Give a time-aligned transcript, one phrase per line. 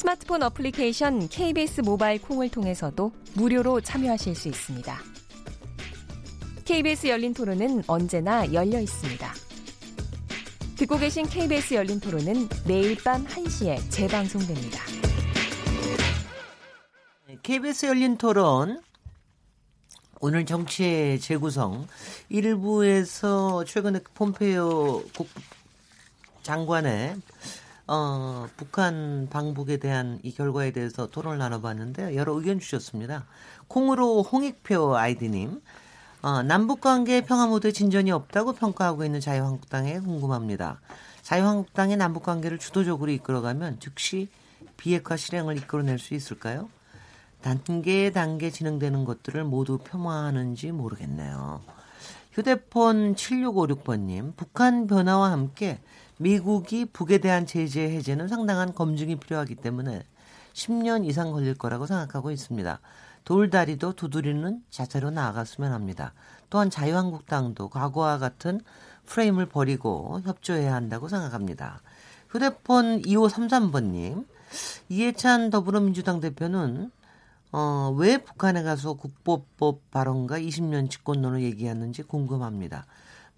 [0.00, 4.98] 스마트폰 어플리케이션 KBS 모바일 콩을 통해서도 무료로 참여하실 수 있습니다.
[6.64, 9.30] KBS 열린 토론은 언제나 열려 있습니다.
[10.78, 14.80] 듣고 계신 KBS 열린 토론은 매일 밤 1시에 재방송됩니다.
[17.42, 18.80] KBS 열린 토론
[20.18, 21.86] 오늘 정치의 재구성
[22.30, 25.28] 일부에서 최근에 폼페이오 국
[26.42, 27.16] 장관의
[27.92, 33.26] 어, 북한 방북에 대한 이 결과에 대해서 토론을 나눠봤는데 여러 의견 주셨습니다.
[33.66, 35.60] 콩으로 홍익표 아이디님,
[36.22, 40.80] 어, 남북 관계 평화 모드 진전이 없다고 평가하고 있는 자유한국당에 궁금합니다.
[41.22, 44.28] 자유한국당의 남북 관계를 주도적으로 이끌어가면 즉시
[44.76, 46.68] 비핵화 실행을 이끌어낼 수 있을까요?
[47.42, 51.60] 단계 단계 진행되는 것들을 모두 폄하하는지 모르겠네요.
[52.34, 55.80] 휴대폰 7656번님, 북한 변화와 함께
[56.20, 60.02] 미국이 북에 대한 제재 해제는 상당한 검증이 필요하기 때문에
[60.52, 62.78] 10년 이상 걸릴 거라고 생각하고 있습니다.
[63.24, 66.12] 돌다리도 두드리는 자세로 나아갔으면 합니다.
[66.50, 68.60] 또한 자유한국당도 과거와 같은
[69.06, 71.80] 프레임을 버리고 협조해야 한다고 생각합니다.
[72.28, 74.26] 휴대폰 2533번님,
[74.90, 76.90] 이해찬 더불어민주당 대표는
[77.50, 82.84] 어, 왜 북한에 가서 국보법 발언과 20년 집권론을 얘기하는지 궁금합니다.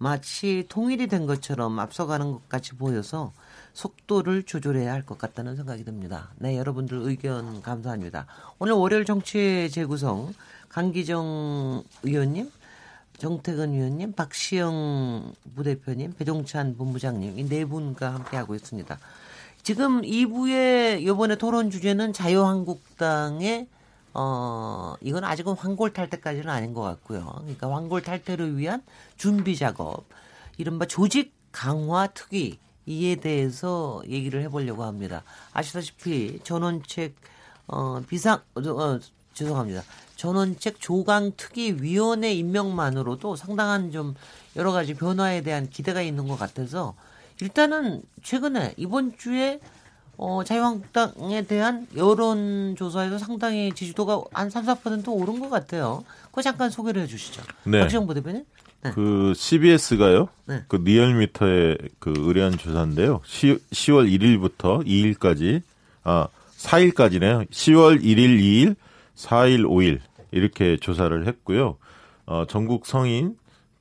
[0.02, 3.32] 마치 통일이 된 것처럼 앞서가는 것 같이 보여서
[3.72, 6.30] 속도를 조절해야 할 것 같다는 생각이 듭니다.
[6.38, 8.26] 네, 여러분들 의견 감사합니다.
[8.58, 10.34] 오늘 월요일 정치 재구성
[10.68, 12.50] 강기정 의원님,
[13.18, 18.98] 정태근 의원님, 박시영 부대표님, 배종찬 본부장님 이 네 분과 함께 하고 있습니다.
[19.62, 23.68] 지금 2부의 이번에 토론 주제는 자유한국당의
[24.14, 27.32] 어, 이건 아직은 황골 탈퇴까지는 아닌 것 같고요.
[27.40, 28.82] 그러니까 황골 탈퇴를 위한
[29.16, 30.04] 준비 작업,
[30.58, 35.22] 이른바 조직 강화 특위, 이에 대해서 얘기를 해보려고 합니다.
[35.52, 37.14] 아시다시피 전원책,
[37.68, 38.98] 어, 비상, 어,
[39.34, 39.82] 죄송합니다.
[40.16, 44.14] 전원책 조강 특위 위원회 임명만으로도 상당한 좀
[44.56, 46.94] 여러 가지 변화에 대한 기대가 있는 것 같아서
[47.40, 49.60] 일단은 최근에 이번 주에
[50.24, 56.04] 어, 자유한국당에 대한 여론조사에서 상당히 지지도가 한 3, 4% 오른 것 같아요.
[56.26, 57.42] 그거 잠깐 소개를 해 주시죠.
[57.64, 57.80] 네.
[57.80, 58.44] 박지영 부대표님.
[58.84, 58.92] 네.
[58.92, 60.28] 그 CBS가요.
[60.46, 60.62] 네.
[60.68, 63.20] 그 리얼미터의 그 의뢰한 조사인데요.
[63.24, 65.62] 10, 10월 1일부터 2일까지
[66.04, 67.50] 아 4일까지네요.
[67.50, 68.76] 10월 1일, 2일,
[69.16, 69.98] 4일, 5일
[70.30, 71.78] 이렇게 조사를 했고요.
[72.26, 73.36] 어, 전국 성인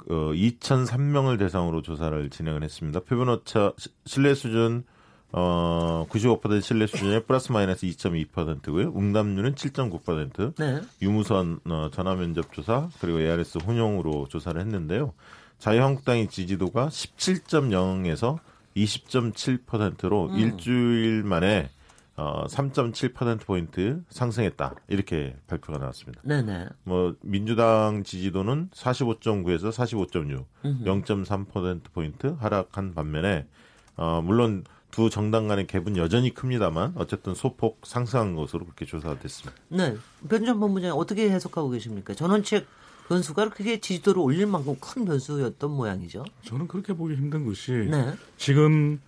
[0.09, 2.99] 어, 2,003명을 대상으로 조사를 진행을 했습니다.
[3.01, 3.73] 표본 오차
[4.07, 4.85] 신뢰 수준
[5.33, 8.93] 어, 95% 신뢰 수준의 플러스 마이너스 2.2%고요.
[8.95, 10.55] 응답률은 7.9%.
[10.57, 10.81] 네.
[11.01, 15.13] 유무선 어, 전화 면접 조사 그리고 ARS 혼용으로 조사를 했는데요.
[15.59, 18.39] 자유한국당의 지지도가 17.0에서
[18.75, 20.37] 20.7%로 음.
[20.37, 21.69] 일주일 만에
[22.17, 24.75] 어, 3.7%포인트 상승했다.
[24.89, 26.21] 이렇게 발표가 나왔습니다.
[26.23, 26.67] 네네.
[26.83, 30.83] 뭐, 민주당 지지도는 45.9에서 45.6, 음흠.
[30.83, 33.47] 0.3%포인트 하락한 반면에,
[33.95, 39.59] 어, 물론 두 정당 간의 갭은 여전히 큽니다만 어쨌든 소폭 상승한 것으로 그렇게 조사가 됐습니다.
[39.69, 39.97] 네.
[40.29, 42.13] 변전 본부장님 어떻게 해석하고 계십니까?
[42.13, 42.67] 전원책
[43.07, 46.25] 변수가 그렇게 지지도를 올릴 만큼 큰 변수였던 모양이죠.
[46.43, 48.13] 저는 그렇게 보기 힘든 것이 네.
[48.37, 48.99] 지금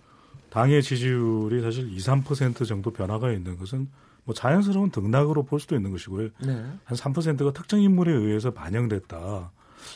[0.50, 3.88] 당의 지지율이 사실 2, 3% 정도 변화가 있는 것은
[4.24, 6.30] 뭐 자연스러운 등락으로 볼 수도 있는 것이고요.
[6.40, 6.64] 네.
[6.84, 9.50] 한 3%가 특정 인물에 의해서 반영됐다.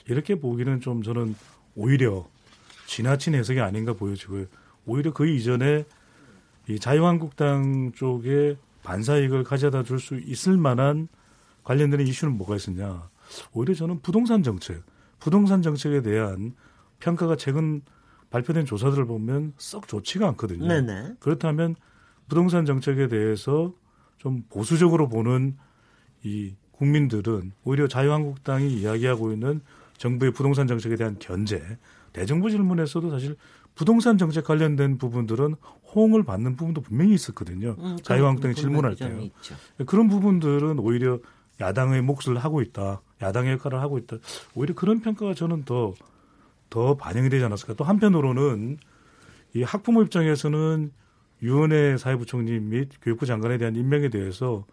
[0.08, 1.34] 이렇게 보기는 좀 저는
[1.74, 2.26] 오히려
[2.86, 4.46] 지나친 해석이 아닌가 보여지고요.
[4.88, 5.84] 오히려 그 이전에
[6.68, 11.08] 이 자유한국당 쪽에 반사이익을 가져다 줄 수 있을 만한
[11.64, 13.08] 관련되는 이슈는 뭐가 있었냐.
[13.52, 14.82] 오히려 저는 부동산 정책,
[15.20, 16.54] 부동산 정책에 대한
[17.00, 17.82] 평가가 최근
[18.30, 20.66] 발표된 조사들을 보면 썩 좋지가 않거든요.
[20.66, 21.14] 네네.
[21.20, 21.76] 그렇다면
[22.28, 23.74] 부동산 정책에 대해서
[24.18, 25.56] 좀 보수적으로 보는
[26.22, 29.60] 이 국민들은 오히려 자유한국당이 이야기하고 있는
[29.96, 31.78] 정부의 부동산 정책에 대한 견제,
[32.12, 33.36] 대정부 질문에서도 사실
[33.78, 35.54] 부동산 정책 관련된 부분들은
[35.94, 37.76] 호응을 받는 부분도 분명히 있었거든요.
[37.78, 39.20] 음, 자유한국당이 질문할 때요.
[39.20, 39.54] 있죠.
[39.86, 41.20] 그런 부분들은 오히려
[41.60, 43.00] 야당의 몫을 하고 있다.
[43.22, 44.16] 야당의 역할을 하고 있다.
[44.56, 45.94] 오히려 그런 평가가 저는 더,
[46.70, 47.74] 더 반영이 되지 않았을까.
[47.74, 48.78] 또 한편으로는
[49.54, 50.90] 이 학부모 입장에서는
[51.44, 54.66] 유은혜 사회부총리 및 교육부 장관에 대한 임명에 대해서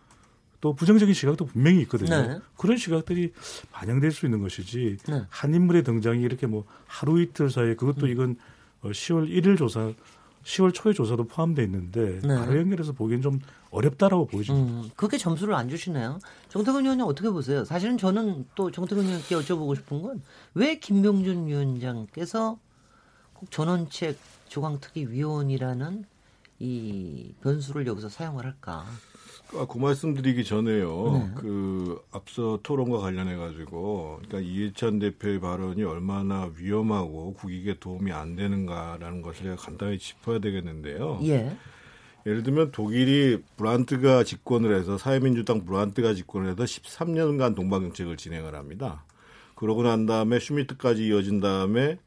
[0.62, 2.10] 또 부정적인 시각도 분명히 있거든요.
[2.10, 2.40] 네.
[2.58, 3.34] 그런 시각들이
[3.72, 5.26] 반영될 수 있는 것이지 네.
[5.30, 8.12] 한 인물의 등장이 이렇게 뭐 하루 이틀 사이에 그것도 음.
[8.12, 8.36] 이건
[8.92, 9.92] 10월 어, 1일 조사
[10.44, 12.28] 10월 초에 조사도 포함되어 있는데 네.
[12.36, 13.40] 바로 연결해서 보기엔 좀
[13.72, 14.70] 어렵다라고 보여집니다.
[14.84, 16.20] 음, 그게 점수를 안 주시나요?
[16.50, 17.66] 정태근 위원님 어떻게 보세요?
[17.66, 20.22] 사실은 저는 또 정태근 위원께 여쭤보고 싶은 건
[20.54, 22.60] 왜 김병준 위원장께서
[23.34, 24.18] 꼭 전원책
[24.48, 26.06] 조강특위 위원이라는
[26.60, 28.86] 이 변수를 여기서 사용을 할까?
[29.54, 31.12] 아, 그 말씀드리기 전에요.
[31.14, 31.32] 네.
[31.36, 39.22] 그 앞서 토론과 관련해 가지고 그러니까 이해찬 대표의 발언이 얼마나 위험하고 국익에 도움이 안 되는가라는
[39.22, 41.20] 것을 제가 간단히 짚어야 되겠는데요.
[41.24, 41.56] 예.
[42.26, 49.06] 예를 들면 독일이 브란트가 집권을 해서 사회민주당 브란트가 집권을 해서 13년간 동방 정책을 진행을 합니다.
[49.54, 52.00] 그러고 난 다음에 슈미트까지 이어진 다음에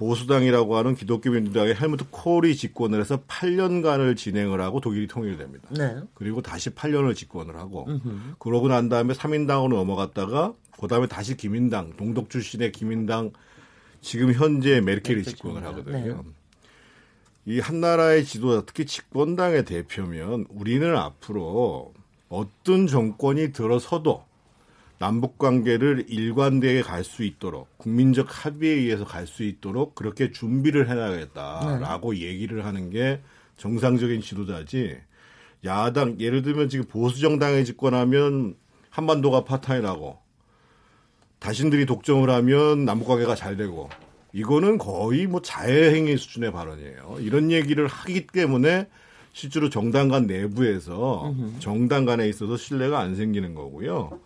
[0.00, 5.68] 보수당이라고 하는 기독교 민주당의 헬무트 콜이 집권을 해서 8년간을 진행을 하고 독일이 통일됩니다.
[5.76, 6.00] 네.
[6.14, 8.36] 그리고 다시 8년을 집권을 하고 음흠.
[8.38, 13.30] 그러고 난 다음에 3인당으로 넘어갔다가 그다음에 다시 기민당 동독 출신의 기민당
[14.00, 16.24] 지금 현재 메르켈이 집권을 하거든요.
[16.24, 16.30] 네.
[17.46, 21.92] 이 한 나라의 지도자 특히 집권당의 대표면 우리는 앞으로
[22.30, 24.24] 어떤 정권이 들어서도
[25.00, 32.12] 남북 관계를 일관되게 갈 수 있도록 국민적 합의에 의해서 갈 수 있도록 그렇게 준비를 해나가겠다라고
[32.12, 32.20] 네.
[32.20, 33.20] 얘기를 하는 게
[33.56, 34.98] 정상적인 지도자지
[35.64, 38.56] 야당 예를 들면 지금 보수 정당에 집권하면
[38.90, 40.18] 한반도가 파탄이라고
[41.40, 43.88] 자신들이 독점을 하면 남북 관계가 잘 되고
[44.34, 47.16] 이거는 거의 뭐 자해행위 수준의 발언이에요.
[47.20, 48.86] 이런 얘기를 하기 때문에
[49.32, 54.20] 실제로 정당 간 내부에서 정당 간에 있어서 신뢰가 안 생기는 거고요.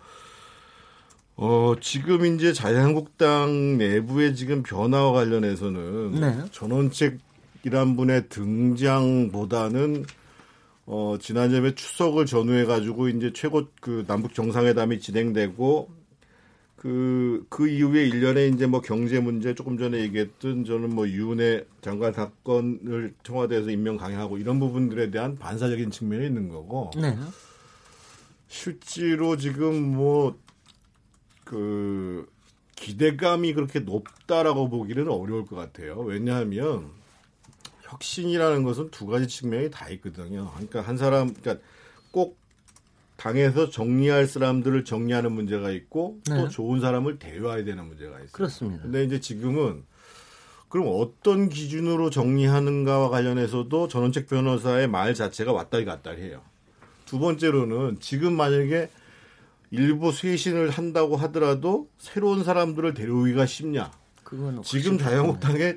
[1.36, 6.44] 어, 지금 이제 자유한국당 내부의 지금 변화와 관련해서는 네.
[6.52, 10.04] 전원책이란 분의 등장보다는
[10.86, 15.90] 어, 지난점에 추석을 전후해 가지고 이제 최고 그 남북 정상회담이 진행되고
[16.76, 22.12] 그, 그 이후에 일련에 이제 뭐 경제 문제 조금 전에 얘기했던 저는 뭐 유은혜 장관
[22.12, 26.90] 사건을 청와대에서 임명 강행하고 이런 부분들에 대한 반사적인 측면이 있는 거고.
[27.00, 27.16] 네.
[28.48, 30.38] 실제로 지금 뭐
[31.44, 32.28] 그
[32.76, 35.98] 기대감이 그렇게 높다라고 보기는 어려울 것 같아요.
[36.00, 36.90] 왜냐하면
[37.82, 40.50] 혁신이라는 것은 두 가지 측면이 다 있거든요.
[40.54, 41.64] 그러니까 한 사람, 그러니까
[42.10, 42.38] 꼭
[43.16, 46.36] 당에서 정리할 사람들을 정리하는 문제가 있고 네.
[46.36, 48.32] 또 좋은 사람을 대여해야 되는 문제가 있어요.
[48.32, 48.82] 그렇습니다.
[48.82, 49.84] 근데 이제 지금은
[50.68, 56.42] 그럼 어떤 기준으로 정리하는가와 관련해서도 전원책 변호사의 말 자체가 왔다리 갔다리 해요.
[57.04, 58.90] 두 번째로는 지금 만약에
[59.74, 63.90] 일부 쇄신을 한다고 하더라도 새로운 사람들을 데려오기가 쉽냐?
[64.22, 65.74] 그건 지금 자유한국당에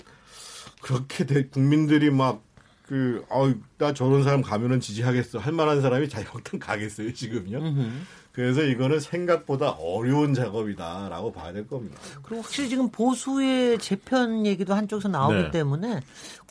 [0.81, 2.43] 그렇게 대, 국민들이 막
[2.83, 5.39] 그, 어, 나 저런 사람 가면은 지지하겠어.
[5.39, 7.57] 할 만한 사람이 자유한국당 가겠어요, 지금요.
[7.57, 7.89] 음흠.
[8.31, 11.97] 그래서 이거는 생각보다 어려운 작업이다라고 봐야 될 겁니다.
[12.21, 15.51] 그리고 확실히 지금 보수의 재편 얘기도 한쪽에서 나오기 네.
[15.51, 16.01] 때문에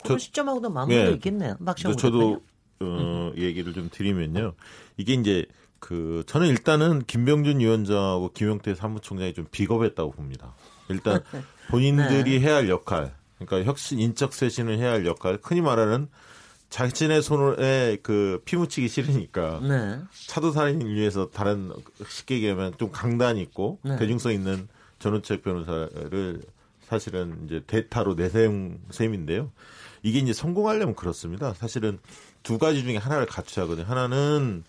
[0.03, 1.11] 그런 시점하고도 맞물려 네.
[1.13, 1.55] 있겠네요.
[1.59, 2.41] 막상 저도
[2.81, 4.53] 어, 얘기를 좀 드리면요.
[4.97, 5.45] 이게 이제
[5.79, 10.55] 그 저는 일단은 김병준 위원장하고 김용태 사무총장이 좀 비겁했다고 봅니다.
[10.89, 11.21] 일단
[11.69, 12.39] 본인들이 네.
[12.39, 16.07] 해야 할 역할, 그러니까 혁신 인적 쇄신을 해야 할 역할, 흔히 말하는
[16.69, 19.99] 자신의 손에 그 피묻히기 싫으니까 네.
[20.27, 21.71] 차도 살인을 위해서 다른
[22.07, 23.97] 쉽게 얘기하면 좀 강단 있고 네.
[23.97, 24.67] 대중성 있는
[24.99, 26.41] 전우책 변호사를
[26.87, 29.51] 사실은 이제 대타로 내세운 셈인데요.
[30.03, 31.53] 이게 이제 성공하려면 그렇습니다.
[31.53, 31.99] 사실은
[32.43, 33.85] 두 가지 중에 하나를 갖춰야 하거든요.
[33.87, 34.63] 하나는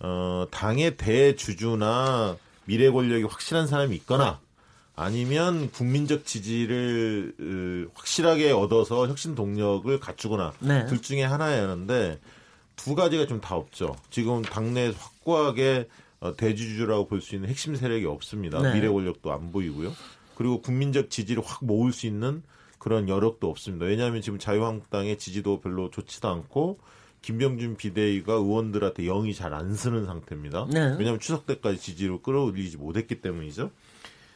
[0.00, 4.40] 어, 당의 대주주나 미래 권력이 확실한 사람이 있거나
[4.96, 10.86] 아니면 국민적 지지를 확실하게 얻어서 혁신 동력을 갖추거나 네.
[10.86, 12.18] 둘 중에 하나였는데
[12.76, 13.96] 두 가지가 좀 다 없죠.
[14.10, 15.88] 지금 당내 확고하게
[16.20, 18.60] 어, 대주주라고 볼 수 있는 핵심 세력이 없습니다.
[18.60, 18.74] 네.
[18.74, 19.92] 미래 권력도 안 보이고요.
[20.34, 22.42] 그리고 국민적 지지를 확 모을 수 있는
[22.78, 23.86] 그런 여력도 없습니다.
[23.86, 26.78] 왜냐하면 지금 자유한국당의 지지도 별로 좋지도 않고
[27.22, 30.66] 김병준 비대위가 의원들한테 영이 잘 안 쓰는 상태입니다.
[30.70, 30.80] 네.
[30.98, 33.70] 왜냐하면 추석 때까지 지지를 끌어올리지 못했기 때문이죠.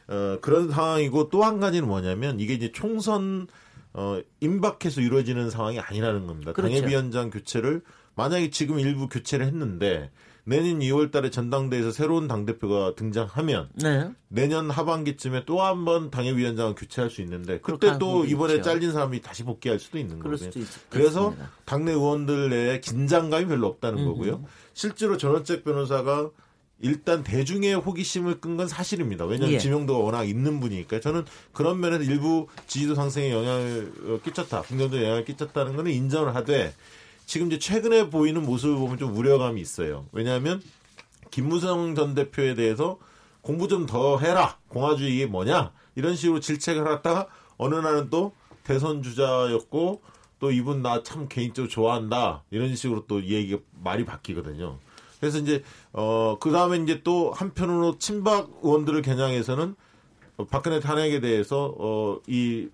[0.09, 3.47] 어, 그런 상황이고 또 한 가지는 뭐냐면 이게 이제 총선
[3.95, 6.53] 어, 임박해서 이루어지는 상황이 아니라는 겁니다.
[6.53, 6.75] 그렇죠.
[6.75, 7.83] 당협위원장 교체를
[8.17, 10.11] 만약에 지금 일부 교체를 했는데
[10.47, 14.11] 내년 2월 달에 전당대회에서 새로운 당대표가 등장하면 네.
[14.29, 18.65] 내년 하반기쯤에 또 한 번 당협위원장을 교체할 수 있는데 그때 또 이번에 있죠.
[18.65, 20.51] 잘린 사람이 다시 복귀할 수도 있는 거거든요.
[20.91, 21.35] 그래서
[21.65, 24.09] 당내 의원들 내에 긴장감이 별로 없다는 음흠.
[24.13, 24.45] 거고요.
[24.75, 26.31] 실제로 전원책 변호사가
[26.81, 29.25] 일단 대중의 호기심을 끈 건 사실입니다.
[29.25, 29.59] 왜냐하면 예.
[29.59, 35.77] 지명도가 워낙 있는 분이니까 저는 그런 면에서 일부 지지도 상승에 영향을 끼쳤다, 긍정적 영향을 끼쳤다는
[35.77, 36.75] 거는 인정을 하되
[37.27, 40.07] 지금 이제 최근에 보이는 모습을 보면 좀 우려감이 있어요.
[40.13, 40.63] 왜냐하면
[41.31, 42.99] 김무성 전 대표에 대해서
[43.41, 44.59] 공부 좀 더 해라.
[44.69, 45.73] 공화주의 이게 뭐냐?
[45.97, 48.33] 이런 식으로 질책을 하다가 어느 날은 또
[48.65, 50.03] 대선 주자였고
[50.41, 52.43] 또 이분 나 참 개인적으로 좋아한다.
[52.51, 54.79] 이런 식으로 또 얘기가 말이 바뀌거든요.
[55.21, 55.63] 그래서 이제
[55.93, 59.75] 어 그다음에 이제 또 한편으로 친박 의원들을 겨냥해서는
[60.51, 62.69] 박근혜 탄핵에 대해서 어이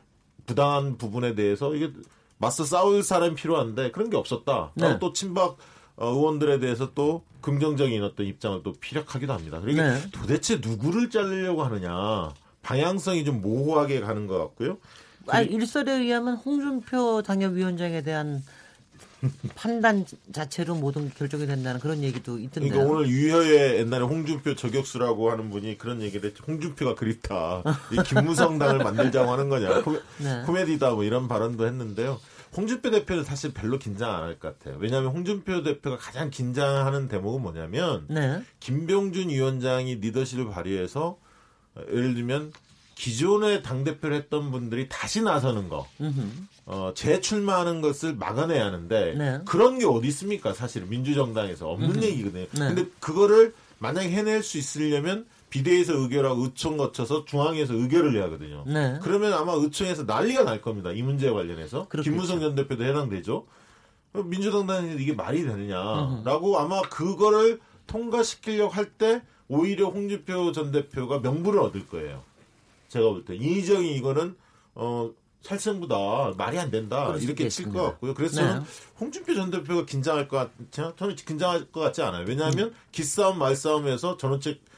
[0.46, 1.92] 부당한 부분에 대해서 이게
[2.40, 4.72] 맞서 싸울 사람이 필요한데 그런 게 없었다.
[4.74, 4.98] 네.
[4.98, 5.58] 또 친박
[5.96, 9.60] 어, 의원들에 대해서 또 긍정적인 어떤 입장을 또 피력하기도 합니다.
[9.60, 10.10] 그러니까 네.
[10.10, 12.32] 도대체 누구를 자르려고 하느냐
[12.62, 14.78] 방향성이 좀 모호하게 가는 것 같고요.
[15.26, 18.42] 아, 일설에 의하면 홍준표 당협위원장에 대한
[19.54, 22.72] 판단 자체로 모든 게 결정이 된다는 그런 얘기도 있던데요.
[22.72, 26.42] 그러니까 오늘 유효의 옛날에 홍준표 저격수라고 하는 분이 그런 얘기를 했죠.
[26.46, 27.62] 홍준표가 그립다.
[27.92, 29.82] 이 김무성 당을 만들자고 하는 거냐.
[29.82, 30.42] 코메, 네.
[30.46, 32.18] 코미디다 뭐 이런 발언도 했는데요.
[32.56, 34.76] 홍준표 대표는 사실 별로 긴장 안 할 것 같아요.
[34.80, 38.42] 왜냐하면 홍준표 대표가 가장 긴장하는 대목은 뭐냐면 네.
[38.60, 41.18] 김병준 위원장이 리더십을 발휘해서
[41.92, 42.52] 예를 들면
[42.96, 45.88] 기존의 당 대표를 했던 분들이 다시 나서는 거,
[46.66, 49.38] 어, 재출마하는 것을 막아내야 하는데 네.
[49.46, 50.52] 그런 게 어디 있습니까?
[50.52, 52.04] 사실 민주정당에서 없는 음흠.
[52.04, 52.46] 얘기거든요.
[52.52, 52.74] 네.
[52.74, 58.64] 근데 그거를 만약에 해낼 수 있으려면 비대위에서 의결하고 의총 거쳐서 중앙에서 의결을 해야 하거든요.
[58.66, 58.98] 네.
[59.02, 60.92] 그러면 아마 의총에서 난리가 날 겁니다.
[60.92, 61.88] 이 문제에 관련해서.
[61.88, 62.10] 그렇겠죠.
[62.10, 63.46] 김무성 전 대표도 해당되죠.
[64.24, 71.58] 민주당 단에 이게 말이 되느냐라고 아마 그거를 통과시키려고 할 때 오히려 홍준표 전 대표가 명분을
[71.58, 72.22] 얻을 거예요.
[72.88, 73.34] 제가 볼 때.
[73.34, 74.36] 이정이 이거는
[74.74, 75.10] 어
[75.42, 78.14] 살생부다 말이 안 된다 이렇게 칠 것 같고요.
[78.14, 78.60] 그래서 네.
[79.00, 82.24] 홍준표 전 대표가 긴장할 것 같지 저는 긴장할 것 같지 않아요.
[82.28, 82.74] 왜냐하면 음.
[82.92, 84.69] 기싸움 말싸움에서 전원책 어,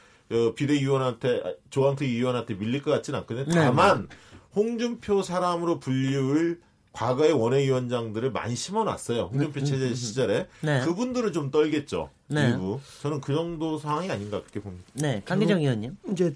[0.55, 3.45] 비대위원한테 조항태 위원한테 밀릴 것 같지는 않거든요.
[3.45, 3.53] 네.
[3.53, 4.07] 다만
[4.55, 6.59] 홍준표 사람으로 분류를
[6.93, 9.29] 과거의 원외위원장들을 많이 심어놨어요.
[9.33, 9.95] 홍준표 음, 체제 음, 음.
[9.95, 10.81] 시절에 네.
[10.85, 12.09] 그분들은 좀 떨겠죠.
[12.27, 12.49] 네.
[12.49, 14.85] 일부 저는 그 정도 상황이 아닌가 그렇게 봅니다.
[14.93, 15.97] 네, 강기정 의원님.
[16.11, 16.35] 이제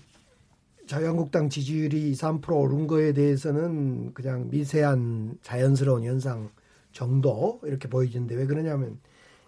[0.88, 6.50] 자유한국당 지지율이 3% 오른 거에 대해서는 그냥 미세한 자연스러운 현상
[6.92, 8.98] 정도 이렇게 보이는데 왜 그러냐면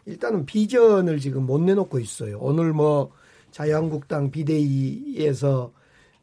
[0.05, 2.38] 일단은 비전을 지금 못 내놓고 있어요.
[2.39, 3.12] 오늘 뭐
[3.51, 5.72] 자유한국당 비대위에서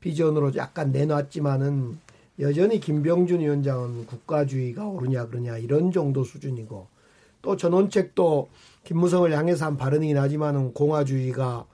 [0.01, 1.99] 비전으로 약간 내놨지만은
[2.41, 6.87] 여전히 김병준 위원장은 국가주의가 오르냐 그러냐 이런 정도 수준이고
[7.43, 8.49] 또 전원책도
[8.85, 11.67] 김무성을 향해서 한 발언이긴 하지만은 공화주의가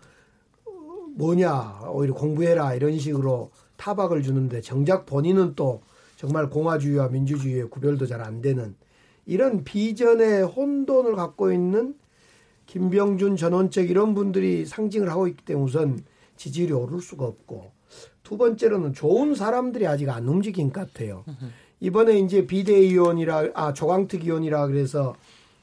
[1.14, 5.82] 뭐냐 오히려 공부해라 이런 식으로 타박을 주는데 정작 본인은 또
[6.16, 8.74] 정말 공화주의와 민주주의의 구별도 잘 안 되는
[9.26, 11.94] 이런 비전의 혼돈을 갖고 있는
[12.66, 16.04] 김병준 전원책 이런 분들이 상징을 하고 있기 때문에 우선
[16.36, 17.72] 지지율이 오를 수가 없고
[18.22, 21.24] 두 번째로는 좋은 사람들이 아직 안 움직인 것 같아요.
[21.80, 25.14] 이번에 이제 비대위원이라 아 조광특 위원이라 그래서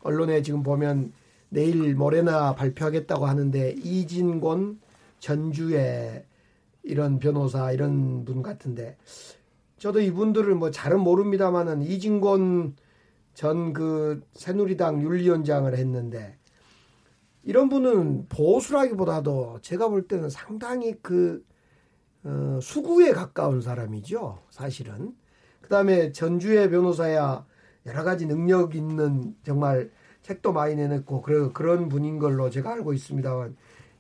[0.02, 1.14] 언론에 지금 보면
[1.50, 4.80] 내일 모레나 발표하겠다고 하는데 이진권
[5.20, 6.24] 전주의
[6.84, 8.98] 이런 변호사 이런 분 같은데
[9.78, 12.76] 저도 이분들을 뭐 잘은 모릅니다만은 이진권
[13.34, 16.39] 전그 새누리당 윤리위원장을 했는데
[17.44, 21.44] 이런 분은 보수라기보다도 제가 볼 때는 상당히 그
[22.24, 25.16] 어, 수구에 가까운 사람이죠 사실은.
[25.62, 27.46] 그다음에 전주의 변호사야
[27.86, 29.90] 여러 가지 능력 있는 정말
[30.24, 33.56] 책도 많이 내냈고 그런 그런 분인 걸로 제가 알고 있습니다만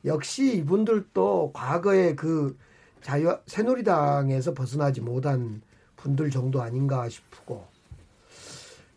[0.06, 2.58] 역시 이분들도 과거에 그
[3.02, 5.62] 자유 새누리당에서 벗어나지 못한
[5.96, 7.66] 분들 정도 아닌가 싶고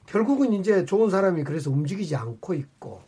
[0.07, 3.03] 결국은 이제 좋은 사람이 그래서 움직이지 않고 있고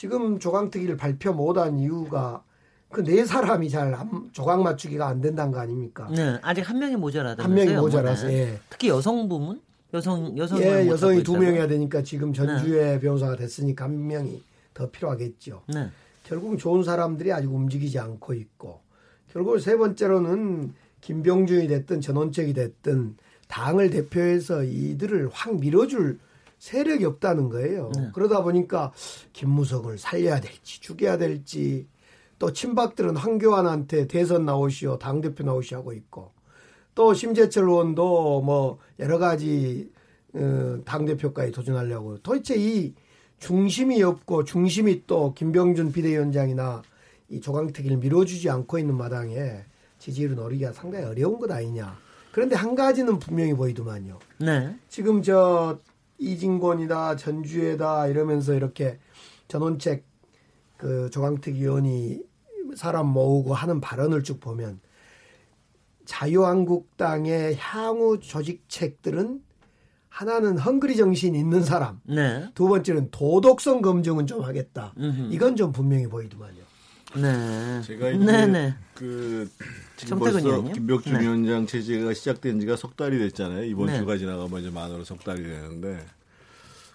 [0.00, 2.42] 지금 조강특위를 발표 못한 이유가
[2.88, 3.94] 그 네 사람이 잘
[4.32, 6.08] 조각 맞추기가 안 된다는 거 아닙니까?
[6.10, 7.44] 네, 아직 한 명이 모자라다.
[7.44, 8.58] 한 명이 모자라서 예.
[8.70, 9.60] 특히 여성 부문
[9.92, 12.98] 여성 여성 예, 여성이 두 명이야 되니까 지금 전주의 네.
[12.98, 14.42] 변호사가 됐으니까 한 명이
[14.72, 15.64] 더 필요하겠죠.
[15.68, 15.90] 네.
[16.24, 18.80] 결국 좋은 사람들이 아직 움직이지 않고 있고
[19.30, 23.16] 결국 세 번째로는 김병준이 됐든 전원책이 됐든
[23.48, 26.18] 당을 대표해서 이들을 확 밀어줄
[26.60, 27.90] 세력이 없다는 거예요.
[27.96, 28.10] 네.
[28.14, 28.92] 그러다 보니까
[29.32, 31.88] 김무성을 살려야 될지 죽여야 될지
[32.38, 36.32] 또 친박들은 황교안한테 대선 나오시오 당대표 나오시 하고 있고
[36.94, 39.90] 또 심재철 의원도 뭐 여러 가지
[40.34, 42.94] 어, 당대표까지 도전하려고 도대체 이
[43.38, 46.82] 중심이 없고 중심이 또 김병준 비대위원장이나
[47.30, 49.64] 이 조강특위를 밀어주지 않고 있는 마당에
[49.98, 51.96] 지지율을 노리기가 상당히 어려운 것 아니냐.
[52.32, 54.18] 그런데 한 가지는 분명히 보이더만요.
[54.38, 54.76] 네.
[54.88, 55.78] 지금 저
[56.20, 58.98] 이진권이다 전주에다 이러면서 이렇게
[59.48, 60.04] 전원책
[60.76, 62.22] 그 조강특 위원이
[62.76, 64.80] 사람 모으고 하는 발언을 쭉 보면
[66.04, 69.42] 자유한국당의 향후 조직책들은
[70.08, 72.00] 하나는 헝그리 정신 있는 사람.
[72.04, 72.48] 네.
[72.54, 74.92] 두 번째는 도덕성 검증은 좀 하겠다.
[74.98, 75.28] 음흠.
[75.32, 76.62] 이건 좀 분명히 보이더만요.
[77.16, 77.82] 네.
[77.82, 78.74] 제가 이제 네네.
[78.94, 79.48] 그
[80.06, 80.72] 지금 벌써 의원님?
[80.72, 81.20] 김벽준 네.
[81.20, 83.64] 위원장 체제가 시작된 지가 석 달이 됐잖아요.
[83.64, 83.98] 이번 네.
[83.98, 86.04] 주가 지나가면 이제 만으로 석 달이 되는데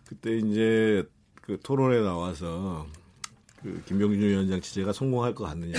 [0.07, 1.03] 그때 이제
[1.41, 2.87] 그 토론에 나와서
[3.61, 5.73] 그 김병준 위원장 체제가 성공할 것 같느냐.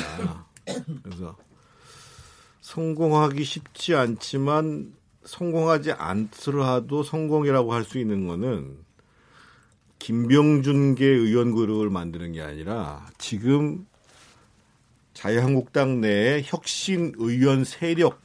[1.03, 1.37] 그래서
[2.61, 4.93] 성공하기 쉽지 않지만
[5.25, 8.79] 성공하지 않더라도 성공이라고 할 수 있는 거는
[9.99, 13.87] 김병준계 의원 그룹을 만드는 게 아니라 지금
[15.27, 18.21] 자유한국당 내에 혁신 의원 세력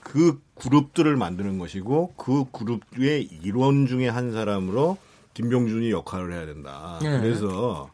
[0.00, 4.96] 그 그룹들을 만드는 것이고 그 그룹의 일원 중에 한 사람으로
[5.34, 7.00] 김병준이 역할을 해야 된다.
[7.02, 7.18] 네.
[7.18, 7.90] 그래서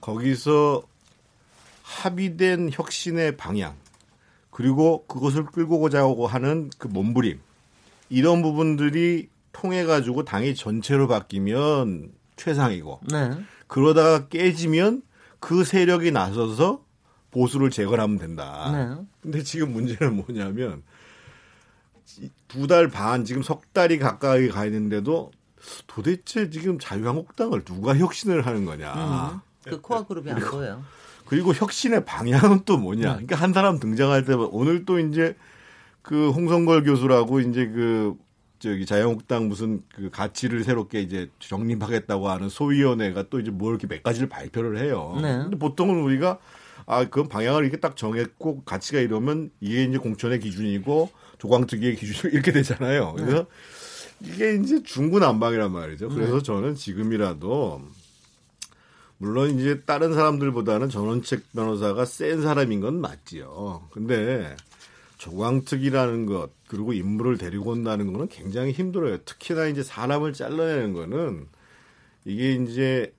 [0.00, 0.82] 거기서
[1.82, 3.74] 합의된 혁신의 방향
[4.52, 7.40] 그리고 그것을 끌고 고자고 하는 그 몸부림
[8.08, 13.30] 이런 부분들이 통해 가지고 당이 전체로 바뀌면 최상이고 네.
[13.66, 15.02] 그러다가 깨지면
[15.40, 16.84] 그 세력이 나서서
[17.30, 18.70] 보수를 재건하면 된다.
[18.72, 19.04] 네.
[19.22, 20.82] 근데 지금 문제는 뭐냐면
[22.48, 25.30] 두 달 반 지금 석 달이 가까이 가 있는데도
[25.86, 28.94] 도대체 지금 자유한국당을 누가 혁신을 하는 거냐.
[28.94, 30.82] 음, 그 코어 그룹이 안 보여요.
[31.26, 33.02] 그리고 혁신의 방향은 또 뭐냐.
[33.02, 33.12] 네.
[33.12, 35.36] 그러니까 한 사람 등장할 때 오늘 또 이제
[36.02, 38.16] 그 홍성걸 교수라고 이제 그
[38.58, 44.02] 저기 자유한국당 무슨 그 가치를 새롭게 이제 정립하겠다고 하는 소위원회가 또 이제 뭐 이렇게 몇
[44.02, 45.16] 가지를 발표를 해요.
[45.22, 45.38] 네.
[45.38, 46.38] 근데 보통은 우리가
[46.90, 52.50] 아, 그 방향을 이렇게 딱 정했고 가치가 이러면 이게 이제 공천의 기준이고 조광특위의 기준 이렇게
[52.50, 53.14] 되잖아요.
[53.16, 53.46] 그래서
[54.18, 54.28] 네.
[54.28, 56.08] 이게 이제 중구난방이란 말이죠.
[56.08, 56.42] 그래서 네.
[56.42, 57.80] 저는 지금이라도
[59.18, 63.88] 물론 이제 다른 사람들보다는 전원책 변호사가 센 사람인 건 맞지요.
[63.92, 64.56] 근데
[65.18, 69.18] 조광특이라는 것 그리고 인물을 데리고 온다는 거는 굉장히 힘들어요.
[69.18, 71.46] 특히나 이제 사람을 잘라내는 거는
[72.24, 73.12] 이게 이제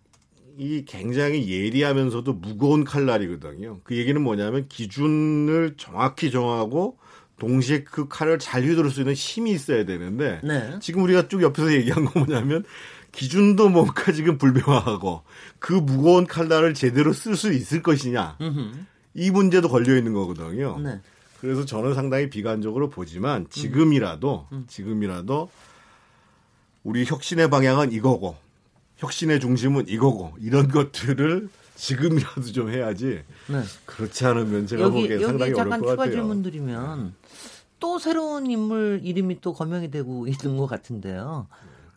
[0.58, 3.80] 이 굉장히 예리하면서도 무거운 칼날이거든요.
[3.84, 6.98] 그 얘기는 뭐냐면 기준을 정확히 정하고
[7.38, 10.78] 동시에 그 칼을 잘 휘두를 수 있는 힘이 있어야 되는데 네.
[10.80, 12.64] 지금 우리가 쭉 옆에서 얘기한 거 뭐냐면
[13.12, 15.24] 기준도 뭔가 지금 불명하고
[15.60, 18.72] 그 무거운 칼날을 제대로 쓸 수 있을 것이냐 음흠.
[19.16, 20.80] 이 문제도 걸려 있는 거거든요.
[20.80, 21.00] 네.
[21.40, 24.66] 그래서 저는 상당히 비관적으로 보지만 지금이라도 음.
[24.68, 25.50] 지금이라도
[26.84, 28.36] 우리 혁신의 방향은 이거고
[29.02, 33.24] 혁신의 중심은 이거고 이런 것들을 지금이라도 좀 해야지.
[33.50, 33.62] 네.
[33.86, 35.70] 그렇지 않으면 제가 여기, 보기엔 상당히 어려울 것 같아요.
[35.80, 37.14] 잠깐 추가 질문 드리면
[37.80, 41.48] 또 새로운 인물 이름이 또 거명이 되고 있는 것 같은데요.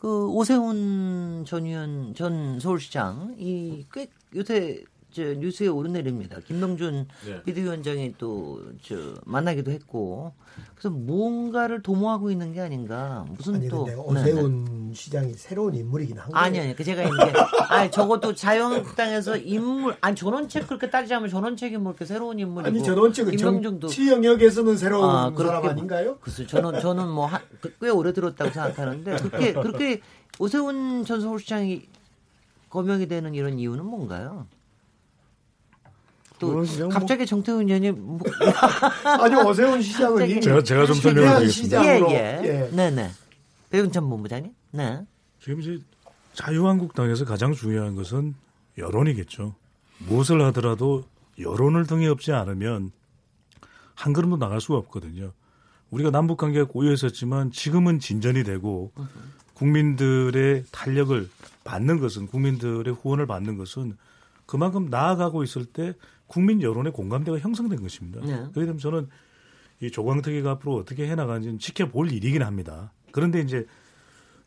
[0.00, 4.82] 그 오세훈 전 의원 전 서울시장 이 꽤 요새
[5.14, 6.40] 저 뉴스에 오르내립니다.
[6.40, 7.42] 김명준 네.
[7.44, 10.32] 비대위원장이 또 저 만나기도 했고
[10.74, 14.94] 그래서 뭔가를 도모하고 있는 게 아닌가 무슨 아니, 또 오세훈 네, 네.
[14.94, 16.28] 시장이 새로운 인물이긴 한.
[16.34, 17.12] 아니 아니 그 제가 이제
[17.70, 23.36] 아니 적어도 자유한국당에서 인물 아니 전원책 그렇게 따지자면 전원책이 뭐 이렇게 새로운 인물이고 아니 전원책은
[23.38, 26.18] 정치 영역에서는 새로운 아, 사람 아닌가요?
[26.20, 27.38] 글쎄 저는 저는 뭐꽤
[27.78, 30.00] 그 오래 들었다고 생각하는데 그렇게 그렇게
[30.38, 31.82] 오세훈 전 서울시장이
[32.68, 34.46] 거명이 되는 이런 이유는 뭔가요?
[36.44, 38.18] 또 뭐 갑자기 정태훈 의원이 뭐
[39.04, 41.84] 아니 어세훈 시장은 제가 제가 좀 설명드리겠습니다.
[41.84, 42.40] 예, 예.
[42.44, 42.70] 예.
[42.72, 43.10] 네, 네.
[43.70, 44.52] 배은찬 본부장님.
[44.72, 45.04] 네.
[45.40, 45.78] 지금 이제
[46.34, 48.34] 자유한국당에서 가장 중요한 것은
[48.78, 49.54] 여론이겠죠.
[49.98, 51.04] 무엇을 하더라도
[51.38, 52.92] 여론을 등에 업지 않으면
[53.94, 55.32] 한 걸음도 나갈 수가 없거든요.
[55.90, 58.90] 우리가 남북 관계가 고요했었지만 지금은 진전이 되고
[59.54, 61.28] 국민들의 탄력을
[61.62, 63.96] 받는 것은 국민들의 후원을 받는 것은
[64.46, 65.94] 그만큼 나아가고 있을 때
[66.34, 68.20] 국민 여론의 공감대가 형성된 것입니다.
[68.20, 68.32] 네.
[68.32, 69.08] 그렇기 때문에 저는
[69.78, 72.92] 이 조광특위가 앞으로 어떻게 해나가는지는 지켜볼 일이긴 합니다.
[73.12, 73.68] 그런데 이제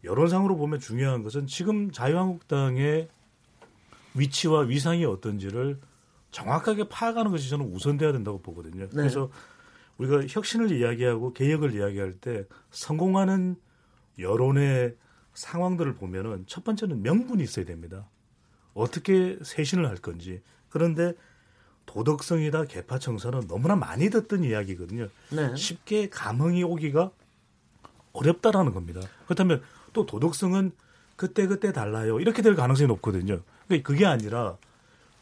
[0.04, 3.08] 여론상으로 보면 중요한 것은 지금 자유한국당의
[4.16, 5.80] 위치와 위상이 어떤지를
[6.32, 8.84] 정확하게 파악하는 것이 저는 우선돼야 된다고 보거든요.
[8.84, 8.90] 네.
[8.94, 9.32] 그래서
[9.98, 13.56] 우리가 혁신을 이야기하고 개혁을 이야기할 때 성공하는
[14.20, 14.98] 여론의
[15.36, 18.10] 상황들을 보면은 첫 번째는 명분이 있어야 됩니다.
[18.74, 20.42] 어떻게 쇄신을 할 건지.
[20.68, 21.14] 그런데
[21.88, 25.08] 도덕성이다 개파 청산은 너무나 많이 듣던 이야기거든요.
[25.32, 25.56] 네.
[25.56, 27.10] 쉽게 감흥이 오기가
[28.14, 29.02] 어렵다라는 겁니다.
[29.26, 30.72] 그렇다면 또 도덕성은
[31.16, 32.20] 그때 그때 달라요.
[32.20, 33.42] 이렇게 될 가능성이 높거든요.
[33.68, 34.58] 그러니까 그게 아니라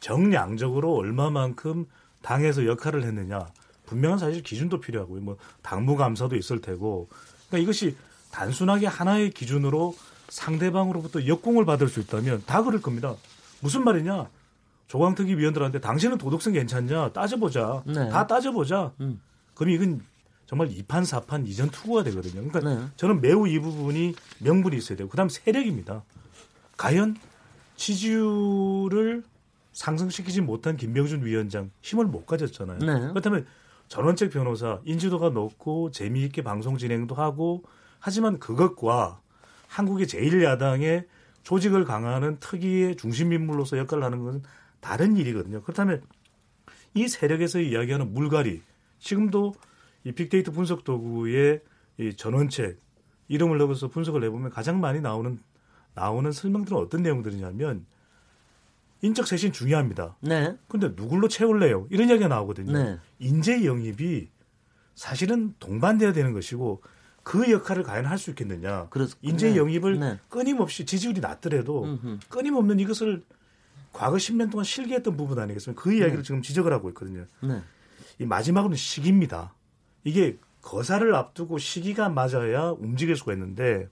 [0.02, 1.86] 정량적으로 얼마만큼
[2.22, 3.48] 당에서 역할을 했느냐
[3.86, 5.22] 분명한 사실 기준도 필요하고요.
[5.22, 7.08] 뭐 당무 감사도 있을 테고.
[7.48, 7.96] 그러니까 이것이
[8.32, 9.96] 단순하게 하나의 기준으로
[10.30, 13.16] 상대방으로부터 역공을 받을 수 있다면 다 그럴 겁니다.
[13.62, 14.28] 무슨 말이냐?
[14.88, 17.84] 조광특위 위원들한테 당신은 도덕성 괜찮냐 따져보자.
[17.86, 18.10] 네.
[18.10, 18.92] 다 따져보자.
[19.02, 19.20] 음.
[19.54, 20.02] 그럼 이건
[20.46, 22.48] 정말 이판사판 이전 투구가 되거든요.
[22.48, 22.88] 그러니까 네.
[22.98, 26.04] 저는 매우 이 부분이 명분이 있어야 되고 그다음 세력입니다.
[26.78, 27.16] 과연
[27.76, 29.24] 지지율을
[29.74, 32.80] 상승시키지 못한 김병준 위원장 힘을 못 가졌잖아요.
[32.80, 33.10] 네.
[33.10, 33.46] 그렇다면
[33.88, 37.64] 전원책 변호사 인지도가 높고 재미있게 방송 진행도 하고
[38.00, 39.20] 하지만 그것과
[39.68, 41.06] 한국의 제1야당의
[41.44, 44.44] 조직을 강화하는 특위의 중심 인물로서 역할을 하는 것은
[44.86, 45.64] 다른 일이거든요.
[45.64, 46.04] 그렇다면
[46.94, 48.62] 이 세력에서 이야기하는 물갈이
[49.00, 49.56] 지금도
[50.04, 51.62] 이 빅데이터 분석 도구의
[51.98, 52.80] 이 전원책
[53.28, 55.40] 이름을 넣어서 분석을 해보면 가장 많이 나오는
[55.96, 57.88] 나오는 설명들은 어떤 내용들이냐면
[59.02, 60.18] 인적 쇄신 중요합니다.
[60.22, 60.56] 네.
[60.68, 61.88] 근데 누굴로 채울래요?
[61.90, 62.72] 이런 이야기가 나오거든요.
[62.72, 63.00] 네.
[63.18, 64.30] 인재 영입이
[64.94, 66.84] 사실은 동반돼야 되는 것이고
[67.24, 68.88] 그 역할을 과연 할 수 있겠느냐.
[68.90, 69.58] 그렇, 인재 네.
[69.58, 70.20] 영입을 네.
[70.30, 72.20] 끊임없이 지지율이 낮더라도 음흠.
[72.30, 73.24] 끊임없는 이것을
[73.96, 75.82] 과거 10년 동안 실기했던 부분 아니겠습니까?
[75.82, 76.24] 그 이야기를 네.
[76.24, 77.26] 지금 지적을 하고 있거든요.
[77.42, 77.62] 네.
[78.20, 79.56] 이 마지막으로는 시기입니다.
[80.04, 83.88] 이게 거사를 앞두고 시기가 맞아야 움직일 수가 있는데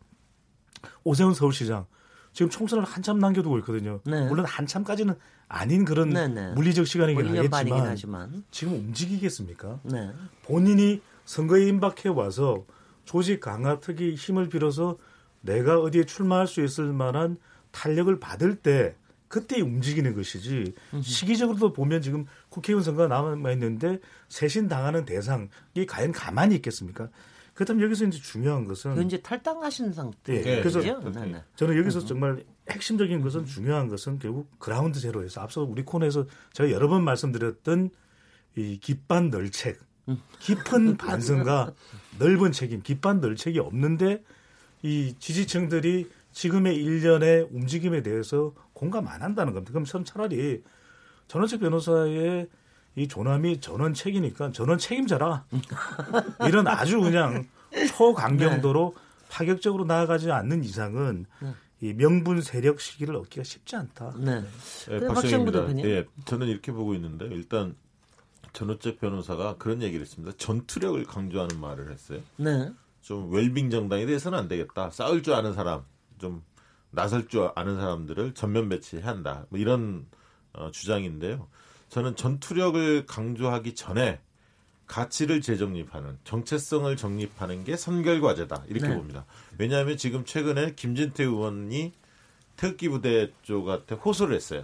[1.05, 1.85] 오세훈 서울시장
[2.33, 4.01] 지금 총선을 한참 남겨두고 있거든요.
[4.05, 4.27] 네.
[4.27, 5.15] 물론 한참까지는
[5.47, 6.51] 아닌 그런 네, 네.
[6.53, 8.43] 물리적 시간이긴 뭐 하겠지만 하지만.
[8.51, 9.79] 지금 움직이겠습니까?
[9.83, 10.11] 네.
[10.43, 12.65] 본인이 선거에 임박해 와서
[13.05, 14.97] 조직 강화 특위 힘을 빌어서
[15.39, 17.37] 내가 어디에 출마할 수 있을 만한
[17.71, 18.95] 탄력을 받을 때
[19.33, 23.97] 그때 움직이는 것이지 시기적으로도 보면 지금 국회의원 선거가 남아 있는데
[24.29, 25.47] 쇄신 당하는 대상이
[25.87, 27.09] 과연 가만히 있겠습니까?
[27.55, 30.39] 그렇다면 여기서 이제 중요한 것은 현재 탈당하신 상태.
[30.39, 30.59] 네.
[30.59, 30.95] 그래서 네.
[31.31, 31.43] 네.
[31.55, 32.05] 저는 여기서 음.
[32.05, 37.89] 정말 핵심적인 것은 중요한 것은 결국 그라운드 제로에서 앞서 우리 코너에서 제가 여러 번 말씀드렸던
[38.55, 40.21] 이 깊반 널책, 음.
[40.41, 41.73] 깊은 반성과
[42.19, 44.23] 넓은 책임, 깊반 널책이 없는데
[44.83, 49.71] 이 지지층들이 지금의 일련의 움직임에 대해서 공감 안 한다는 겁니다.
[49.71, 50.61] 그럼 저는 차라리
[51.27, 52.49] 전원책 변호사의
[52.95, 55.45] 이 조남이 전원 책이니까 전원 책임져라.
[56.47, 57.47] 이런 아주 그냥
[57.95, 59.01] 초강경도로 네.
[59.29, 61.53] 파격적으로 나아가지 않는 이상은 네.
[61.81, 64.13] 이 명분 세력 시기를 얻기가 쉽지 않다.
[64.17, 64.43] 네.
[64.89, 65.75] 네 박정입니다.
[65.85, 67.75] 예, 저는 이렇게 보고 있는데 일단
[68.53, 70.35] 전원책 변호사가 그런 얘기를 했습니다.
[70.37, 72.21] 전투력을 강조하는 말을 했어요.
[72.37, 72.71] 네.
[73.01, 74.91] 좀 웰빙 정당에 대해서는 안 되겠다.
[74.91, 75.83] 싸울 줄 아는 사람,
[76.23, 76.41] 좀
[76.89, 79.45] 나설 줄 아는 사람들을 전면 배치해야 한다.
[79.49, 80.05] 뭐 이런
[80.53, 81.49] 어, 주장인데요.
[81.89, 84.21] 저는 전투력을 강조하기 전에
[84.88, 88.95] 가치를 재정립하는 정체성을 정립하는 게 선결 과제다 이렇게 네.
[88.95, 89.25] 봅니다.
[89.57, 91.91] 왜냐하면 지금 최근에 김진태 의원이
[92.55, 94.63] 태극기 부대 쪽한테 호소를 했어요.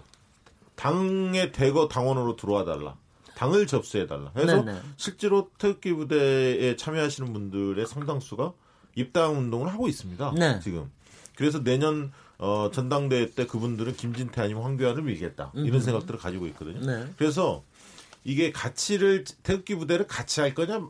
[0.75, 2.95] 당에 대거 당원으로 들어와 달라.
[3.35, 4.31] 당을 접수해 달라.
[4.33, 4.79] 그래서 네네.
[4.95, 8.53] 실제로 태극기 부대에 참여하시는 분들의 상당수가
[8.95, 10.33] 입당 운동을 하고 있습니다.
[10.37, 10.59] 네.
[10.61, 10.89] 지금.
[11.39, 15.53] 그래서 내년 어, 전당대회 때 그분들은 김진태 아니면 황교안을 밀겠다.
[15.55, 15.79] 이런 음.
[15.79, 16.85] 생각들을 가지고 있거든요.
[16.85, 17.07] 네.
[17.17, 17.63] 그래서
[18.25, 20.85] 이게 가치를 태극기 부대를 같이 할 거냐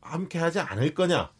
[0.00, 1.30] 함께 하지 않을 거냐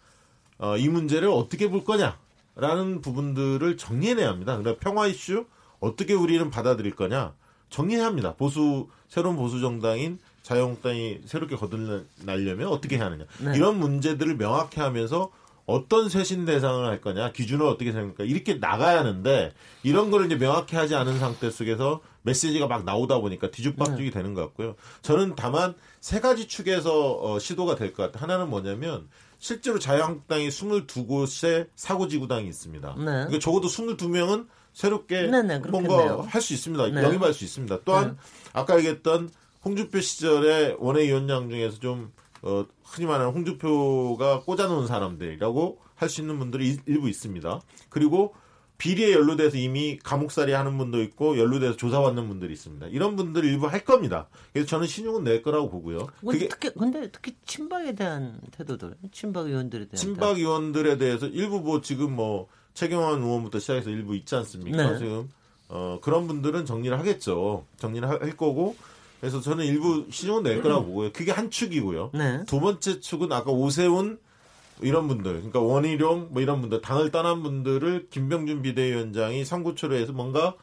[0.59, 4.59] 어, 이 문제를 어떻게 볼 거냐라는 부분들을 정리해내야 합니다.
[4.59, 5.47] 그러니까 평화 이슈
[5.81, 7.35] 어떻게 우리는 받아들일 거냐
[7.71, 8.35] 정리해야 합니다.
[8.37, 13.57] 보수 새로운 보수 정당인 자유한국당이 새롭게 거듭나려면 어떻게 해야 하느냐 네.
[13.57, 15.31] 이런 문제들을 명확히 하면서
[15.67, 20.77] 어떤 쇄신 대상을 할 거냐, 기준을 어떻게 생각할까 이렇게 나가야 하는데 이런 거를 이제 명확히
[20.77, 24.11] 하지 않은 상태 속에서 메시지가 막 나오다 보니까 뒤죽박죽이 네.
[24.11, 24.75] 되는 것 같고요.
[25.03, 28.23] 저는 다만 세 가지 축에서 어, 시도가 될 것 같아요.
[28.23, 32.95] 하나는 뭐냐면 실제로 자유한국당이 22곳에 사고지구당이 있습니다.
[32.99, 33.05] 네.
[33.05, 36.89] 그러니까 적어도 22명은 새롭게 네네, 뭔가 할 수 있습니다.
[36.91, 37.03] 네.
[37.03, 37.81] 영입할 수 있습니다.
[37.85, 38.15] 또한 네.
[38.53, 39.31] 아까 얘기했던
[39.65, 46.79] 홍준표 시절에 원외위원장 중에서 좀 어, 흔히 말하는 홍준표가 꽂아놓은 사람들이라고 할 수 있는 분들이
[46.87, 47.61] 일부 있습니다.
[47.89, 48.35] 그리고
[48.79, 52.89] 비리에 연루돼서 이미 감옥살이 하는 분도 있고 연루돼서 조사받는 분들이 있습니다.
[52.89, 54.29] 이런 분들 일부 할 겁니다.
[54.53, 56.09] 그래서 저는 신용은 낼 거라고 보고요.
[56.27, 61.81] 그게 특히 근데 특히 친박에 대한 태도들, 친박 의원들에 대한 친박 의원들에 대해서 일부 뭐
[61.81, 64.91] 지금 뭐 최경환 의원부터 시작해서 일부 있지 않습니까?
[64.91, 64.99] 네.
[64.99, 65.31] 지금
[65.69, 67.65] 어 그런 분들은 정리를 하겠죠.
[67.77, 68.75] 정리를 할 거고
[69.23, 71.13] 그래서 저는 일부 신용은 낼 거라고 보고요.
[71.13, 72.11] 그게 한 축이고요.
[72.13, 72.43] 네.
[72.49, 74.19] 두 번째 축은 아까 오세훈
[74.81, 80.57] 이런 분들, 그러니까 원희룡 뭐 이런 분들, 당을 떠난 분들을 김병준 비대위원장이 선구초로 해서 뭔가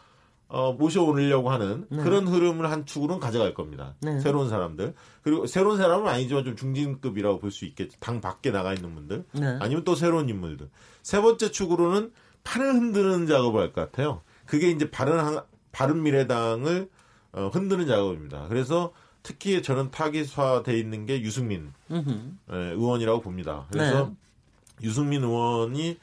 [0.50, 2.04] 어, 모셔오려고 하는 네.
[2.04, 3.96] 그런 흐름을 한 축으로는 가져갈 겁니다.
[4.02, 4.20] 네.
[4.20, 4.94] 새로운 사람들.
[5.22, 7.96] 그리고 새로운 사람은 아니지만 좀 중진급이라고 볼 수 있겠죠.
[8.02, 9.24] 당 밖에 나가 있는 분들.
[9.36, 9.58] 네.
[9.62, 10.70] 아니면 또 새로운 인물들.
[11.02, 12.12] 세 번째 축으로는
[12.44, 14.22] 판을 흔드는 작업을 할 것 같아요.
[14.46, 15.40] 그게 이제 바른,
[15.72, 16.90] 바른 미래당을
[17.32, 18.48] 어, 흔드는 작업입니다.
[18.50, 18.92] 그래서
[19.24, 21.74] 특히 저는 타깃화돼 있는 게 유승민
[22.52, 23.66] 예, 의원이라고 봅니다.
[23.72, 24.16] 그래서 네.
[24.88, 25.98] 유승민 의원이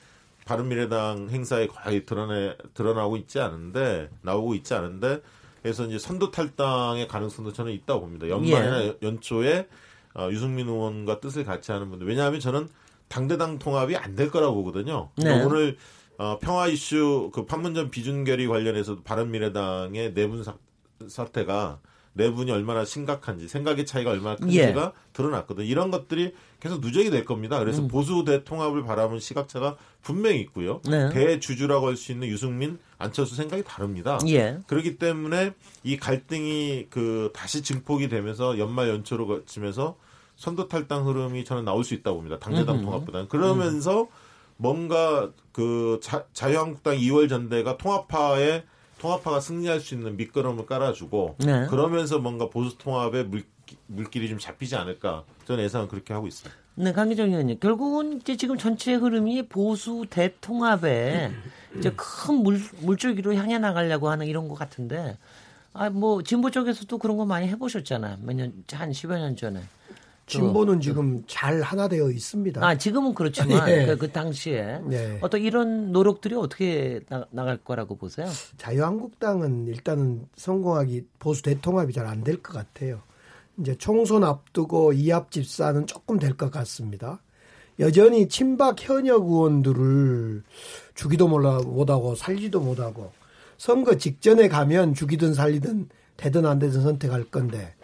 [0.44, 5.20] 바른미래당 행사에 거의 드러내 드러나고 있지 않은데 나오고 있지 않은데
[5.62, 8.28] 그래서 이제 선도 탈당의 가능성도 저는 있다고 봅니다.
[8.28, 8.96] 연말이나 예.
[9.02, 9.66] 연초에
[10.14, 12.68] 어, 유승민 의원과 뜻을 같이 하는 분들 왜냐하면 저는
[13.08, 15.10] 당대당 통합이 안 될 거라고 보거든요.
[15.16, 15.42] 네.
[15.42, 15.76] 오늘
[16.18, 20.54] 어, 평화 이슈 그 판문점 비준결의 관련해서 바른미래당의 내분 사,
[21.08, 21.80] 사태가
[22.16, 25.12] 내분이 얼마나 심각한지 생각의 차이가 얼마나 큰지가 예.
[25.12, 25.66] 드러났거든.
[25.66, 27.58] 이런 것들이 계속 누적이 될 겁니다.
[27.58, 27.88] 그래서 음.
[27.88, 30.80] 보수 대통합을 바라보는 시각차가 분명히 있고요.
[30.88, 31.10] 네.
[31.10, 34.18] 대주주라고 할 수 있는 유승민, 안철수 생각이 다릅니다.
[34.28, 34.58] 예.
[34.66, 35.52] 그렇기 때문에
[35.84, 39.98] 이 갈등이 그 다시 증폭이 되면서 연말 연초로 거치면서
[40.36, 42.38] 선도 탈당 흐름이 저는 나올 수 있다고 봅니다.
[42.38, 44.06] 당대당 통합보다는 그러면서 음.
[44.56, 48.64] 뭔가 그 자, 자유한국당 2월 전대가 통합파에
[48.98, 51.66] 통합파가 승리할 수 있는 밑거름을 깔아주고 네.
[51.66, 53.44] 그러면서 뭔가 보수 통합의 물,
[53.86, 56.56] 물길이 좀 잡히지 않을까 저는 예상은 그렇게 하고 있습니다.
[56.78, 57.58] 네, 강기정 의원님.
[57.58, 61.32] 결국은 이제 지금 전체 흐름이 보수 대통합에
[61.78, 65.16] 이제 큰 물, 물줄기로 향해 나가려고 하는 이런 것 같은데,
[65.72, 68.18] 아, 뭐, 진보 쪽에서도 그런 거 많이 해보셨잖아요.
[68.20, 69.62] 몇 년, 한 10여 년 전에.
[70.26, 72.64] 진보는 지금 잘 하나 되어 있습니다.
[72.64, 73.86] 아, 지금은 그렇지만 네.
[73.86, 75.18] 그, 그, 당시에 네.
[75.20, 78.26] 어떤 이런 노력들이 어떻게 나, 갈 거라고 보세요?
[78.58, 83.02] 자유한국당은 일단은 성공하기 보수 대통합이 잘 안 될 것 같아요.
[83.58, 87.22] 이제 총선 앞두고 이합 집사는 조금 될 것 같습니다.
[87.78, 90.42] 여전히 친박 현역 의원들을
[90.94, 93.12] 주기도 못하고 살지도 못하고
[93.58, 97.74] 선거 직전에 가면 죽이든 살리든 되든 안 되든 선택할 건데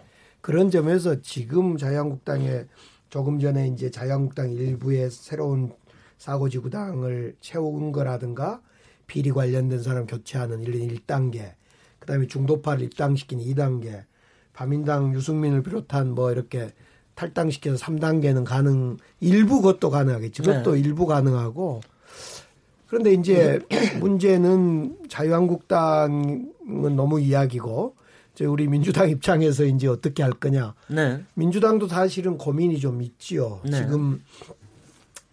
[0.43, 2.67] 그런 점에서 지금 자유한국당에
[3.09, 5.73] 조금 전에 이제 자유한국당 일부의 새로운
[6.19, 8.61] 사고지구당을 채운 거라든가
[9.07, 11.53] 비리 관련된 사람 교체하는 1단계,
[11.99, 14.05] 그 다음에 중도파를 입당시키는 2단계,
[14.53, 16.73] 바민당 유승민을 비롯한 뭐 이렇게
[17.15, 20.43] 탈당시켜서 3단계는 가능, 일부 그것도 가능하겠지.
[20.43, 20.81] 그것도 네.
[20.81, 21.81] 일부 가능하고.
[22.87, 23.61] 그런데 이제
[24.01, 26.53] 문제는 자유한국당은
[26.97, 28.02] 너무 이야기고 저
[28.47, 30.75] 우리 민주당 입장에서 이제 어떻게 할 거냐.
[30.89, 31.23] 네.
[31.35, 33.61] 민주당도 사실은 고민이 좀 있지요.
[33.65, 33.79] 네.
[33.79, 34.23] 지금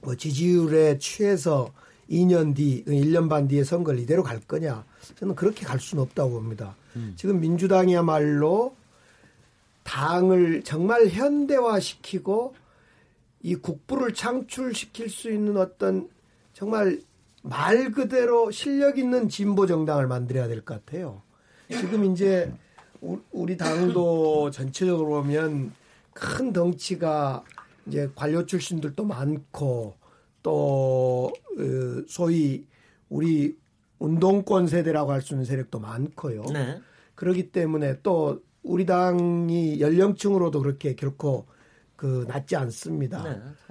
[0.01, 1.71] 뭐 지지율에 취해서
[2.09, 4.83] 2년 뒤, 1년 반 뒤에 선거를 이대로 갈 거냐.
[5.19, 6.75] 저는 그렇게 갈 수는 없다고 봅니다.
[6.95, 7.13] 음.
[7.15, 8.75] 지금 민주당이야말로
[9.83, 12.55] 당을 정말 현대화시키고
[13.41, 16.09] 이 국부를 창출시킬 수 있는 어떤
[16.53, 16.99] 정말
[17.41, 21.21] 말 그대로 실력 있는 진보 정당을 만들어야 될 것 같아요.
[21.69, 22.51] 지금 이제
[23.01, 25.71] 우리 당도 전체적으로 보면
[26.13, 27.43] 큰 덩치가
[27.87, 29.97] 이제 관료 출신들도 많고
[30.43, 32.65] 또 어, 소위
[33.09, 33.57] 우리
[33.99, 36.43] 운동권 세대라고 할 수 있는 세력도 많고요.
[36.53, 36.79] 네.
[37.15, 41.47] 그렇기 때문에 또 우리 당이 연령층으로도 그렇게 결코
[41.95, 43.23] 그 낮지 않습니다.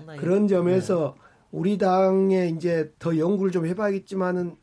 [0.06, 1.22] 네, 그런 점에서 네.
[1.50, 4.56] 우리 당에 이제 더 연구를 좀 해봐야겠지만은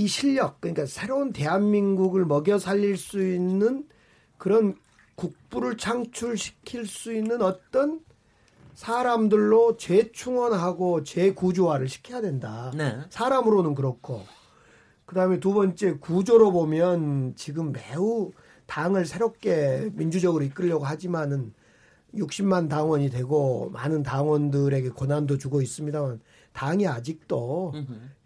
[0.00, 3.86] 이 실력, 그러니까 새로운 대한민국을 먹여 살릴 수 있는
[4.38, 4.74] 그런
[5.14, 8.00] 국부를 창출시킬 수 있는 어떤
[8.72, 12.72] 사람들로 재충원하고 재구조화를 시켜야 된다.
[12.74, 12.96] 네.
[13.10, 14.22] 사람으로는 그렇고.
[15.04, 18.32] 그 다음에 두 번째 구조로 보면 지금 매우
[18.64, 21.52] 당을 새롭게 민주적으로 이끌려고 하지만은
[22.14, 26.20] 60만 당원이 되고 많은 당원들에게 권한도 주고 있습니다만
[26.54, 27.74] 당이 아직도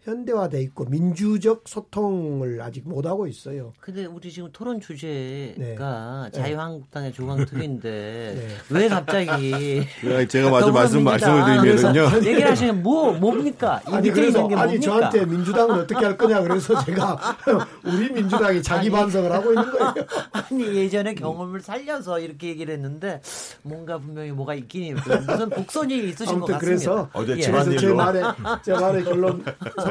[0.05, 3.73] 현대화돼 있고 민주적 소통을 아직 못 하고 있어요.
[3.79, 6.31] 근데 우리 지금 토론 주제가 네.
[6.31, 7.89] 자유한국당의 조강특위인데
[8.37, 8.47] 네.
[8.69, 9.83] 왜 갑자기
[10.29, 12.17] 제가 마저 말씀 말씀을 드리면요.
[12.23, 13.81] 얘기를 하시면 뭐 뭡니까?
[13.85, 17.37] 아니 그래서 아니 저한테 민주당은 어떻게 할 거냐 그래서 제가
[17.83, 19.93] 우리 민주당이 자기 아니, 반성을 하고 있는 거예요.
[20.33, 23.21] 아니 예전에 경험을 살려서 이렇게 얘기를 했는데
[23.63, 26.59] 뭔가 분명히 뭐가 있긴 무슨 복선이 있으신 것 같습니다.
[26.59, 27.41] 그래서 어제 예.
[27.41, 28.23] 집안일로 제 말의
[28.63, 29.43] 제 말의 결론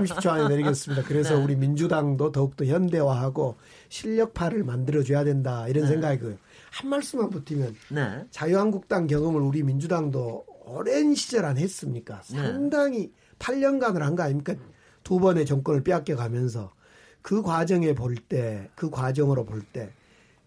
[0.05, 1.03] 30초 안에 내리겠습니다.
[1.05, 1.45] 그래서 네.
[1.45, 3.57] 우리 민주당도 더욱더 현대화하고
[3.89, 5.91] 실력파를 만들어줘야 된다 이런 네.
[5.91, 6.37] 생각이고요.
[6.71, 8.25] 한 말씀만 붙이면 네.
[8.31, 12.23] 자유한국당 경험을 우리 민주당도 오랜 시절 안 했습니까?
[12.31, 12.37] 네.
[12.39, 14.55] 상당히 8년간을 한 거 아닙니까?
[15.03, 16.73] 두 번의 정권을 빼앗겨 가면서
[17.21, 19.91] 그 과정에 볼 때, 그 과정으로 볼 때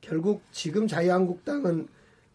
[0.02, 1.88] 결국 지금 자유한국당은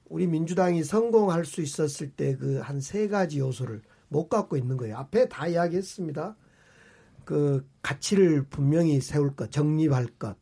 [0.09, 4.97] 우리 민주당이 성공할 수 있었을 때 그 한 세 가지 요소를 못 갖고 있는 거예요.
[4.99, 6.37] 앞에 다 이야기했습니다.
[7.25, 10.37] 그 가치를 분명히 세울 것, 정립할 것.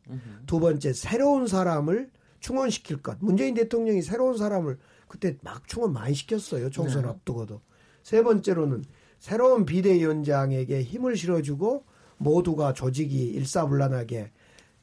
[0.45, 3.17] 두 번째 새로운 사람을 충원시킬 것.
[3.19, 6.69] 문재인 대통령이 새로운 사람을 그때 막 충원 많이 시켰어요.
[6.69, 7.09] 총선 네.
[7.09, 7.61] 앞두고도.
[8.03, 8.83] 세 번째로는
[9.19, 11.85] 새로운 비대위원장에게 힘을 실어주고
[12.17, 14.31] 모두가 조직이 일사불란하게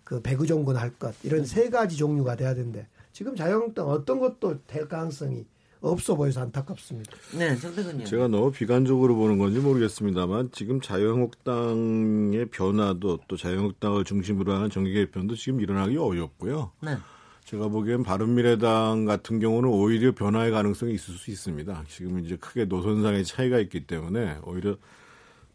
[0.05, 1.15] 그 배구정군 할 것.
[1.25, 5.47] 이런 세 가지 종류가 돼야 되는데 지금 자유한국당 어떤 것도 될 가능성이
[5.81, 7.13] 없어 보여서 안타깝습니다.
[7.39, 8.05] 네, 정대근님.
[8.05, 15.37] 제가 너무 비관적으로 보는 건지 모르겠습니다만 지금 자유한국당의 변화도 또 자유한국당을 중심으로 하는 정기 개편도
[15.37, 16.73] 지금 일어나기 어렵고요.
[16.83, 16.97] 네.
[17.45, 21.85] 제가 보기엔 바른미래당 같은 경우는 오히려 변화의 가능성이 있을 수 있습니다.
[21.89, 24.77] 지금 이제 크게 노선상의 차이가 있기 때문에 오히려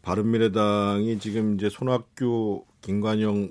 [0.02, 3.48] 바른미래당이 지금 이제 손학규, 김관영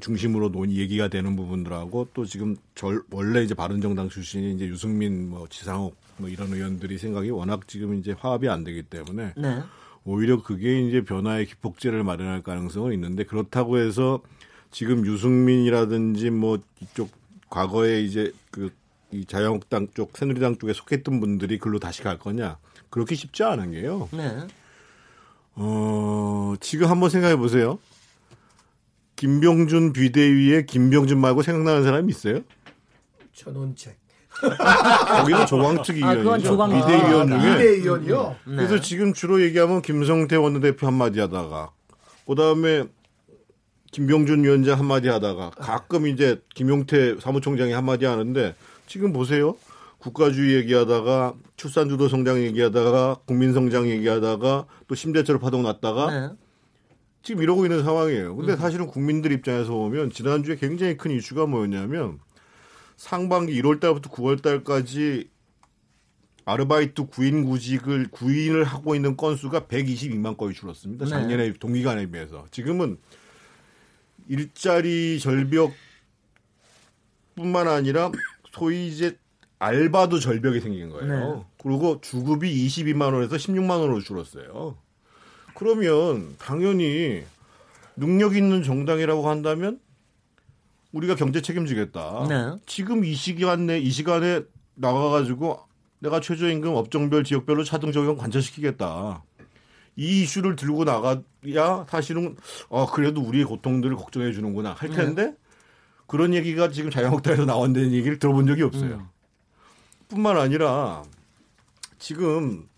[0.00, 5.46] 중심으로 논의 얘기가 되는 부분들하고 또 지금 절, 원래 이제 바른정당 출신이 이제 유승민 뭐
[5.48, 9.62] 지상욱 뭐 이런 의원들이 생각이 워낙 지금 이제 화합이 안 되기 때문에 네.
[10.04, 14.20] 오히려 그게 이제 변화의 기폭제를 마련할 가능성은 있는데 그렇다고 해서
[14.70, 17.10] 지금 유승민이라든지 뭐 이쪽
[17.50, 18.70] 과거에 이제 그
[19.14, 22.58] 이 자유한국당 쪽 새누리당 쪽에 속했던 분들이 글로 다시 갈 거냐
[22.90, 24.08] 그렇게 쉽지 않은 게요.
[24.12, 24.46] 네.
[25.54, 27.78] 어 지금 한번 생각해 보세요.
[29.16, 32.40] 김병준 비대위에 김병준 말고 생각나는 사람이 있어요?
[33.32, 33.96] 전원책.
[35.18, 36.60] 거기는 조광특 아, 위원이죠.
[36.60, 37.38] 아, 비대위원 중에.
[37.38, 38.36] 비대위원이요.
[38.48, 38.56] 음.
[38.56, 38.80] 그래서 네.
[38.80, 41.70] 지금 주로 얘기하면 김성태 원내대표 한마디 하다가
[42.26, 42.84] 그다음에
[43.92, 48.56] 김병준 위원장 한마디 하다가 가끔 이제 김용태 사무총장이 한마디 하는데
[48.88, 49.56] 지금 보세요.
[49.98, 56.28] 국가주의 얘기하다가 출산주도 성장 얘기하다가 국민성장 얘기하다가 또 심대철 파동 났다가 네.
[57.24, 58.36] 지금 이러고 있는 상황이에요.
[58.36, 58.56] 근데 음.
[58.58, 62.20] 사실은 국민들 입장에서 보면 지난주에 굉장히 큰 이슈가 뭐였냐면
[62.96, 65.30] 상반기 1월 달부터 9월 달까지
[66.44, 71.06] 아르바이트 구인 구직을 구인을 하고 있는 건수가 122만 건이 줄었습니다.
[71.06, 71.10] 네.
[71.10, 71.58] 작년에 네.
[71.58, 72.44] 동기간에 비해서.
[72.50, 72.98] 지금은
[74.28, 75.72] 일자리 절벽
[77.36, 78.12] 뿐만 아니라
[78.52, 79.16] 소위 이제
[79.58, 81.36] 알바도 절벽이 생긴 거예요.
[81.36, 81.44] 네.
[81.62, 84.76] 그리고 주급이 22만 원에서 16만 원으로 줄었어요.
[85.54, 87.24] 그러면 당연히
[87.96, 89.80] 능력 있는 정당이라고 한다면
[90.92, 92.26] 우리가 경제 책임지겠다.
[92.28, 92.62] 네.
[92.66, 94.42] 지금 이 시간 내, 이 시간에
[94.74, 95.60] 나가가지고
[95.98, 99.22] 내가 최저임금 업종별 지역별로 차등 적용 관철시키겠다.
[99.96, 102.36] 이 이슈를 들고 나가야 사실은
[102.68, 104.96] 어 그래도 우리의 고통들을 걱정해 주는구나 할 네.
[104.96, 105.36] 텐데 네.
[106.06, 108.94] 그런 얘기가 지금 자유한국당에서 나온다는 얘기를 들어본 적이 없어요.
[108.94, 109.08] 음.
[110.08, 111.04] 뿐만 아니라
[111.98, 112.68] 지금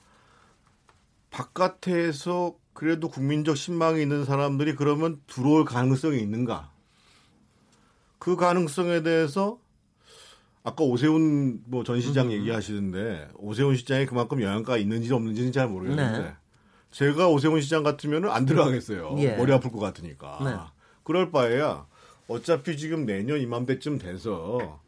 [1.31, 6.71] 바깥에서 그래도 국민적 신망이 있는 사람들이 그러면 들어올 가능성이 있는가?
[8.19, 9.59] 그 가능성에 대해서
[10.63, 12.33] 아까 오세훈 뭐 전 시장 음.
[12.33, 16.35] 얘기하시는데 오세훈 시장이 그만큼 영향가 있는지 없는지는 잘 모르겠는데 네.
[16.91, 19.15] 제가 오세훈 시장 같으면은 안 들어가겠어요.
[19.21, 19.37] 예.
[19.37, 20.39] 머리 아플 것 같으니까.
[20.45, 20.55] 네.
[21.03, 21.87] 그럴 바에야
[22.29, 24.81] 어차피 지금 내년 이맘때쯤 돼서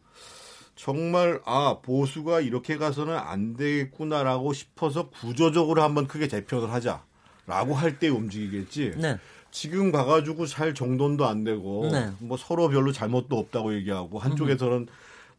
[0.77, 7.07] 정말 아 보수가 이렇게 가서는 안 되겠구나라고 싶어서 구조적으로 한번 크게 재편을 하자.
[7.48, 8.92] 라고 할 때 움직이겠지.
[8.98, 9.18] 네.
[9.50, 12.11] 지금 가가지고 잘 정돈도 안 되고 네.
[12.18, 14.87] 뭐 서로 별로 잘못도 없다고 얘기하고 한쪽에서는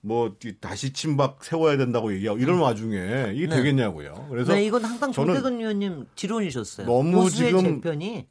[0.02, 3.56] 뭐 다시 침박 세워야 된다고 얘기하고 이런 와중에 이게 네.
[3.58, 4.28] 되겠냐고요.
[4.30, 6.88] 그래서 네, 이건 항상 정태근 의원님 지론이셨어요.
[6.88, 8.26] 너무 지금 재편이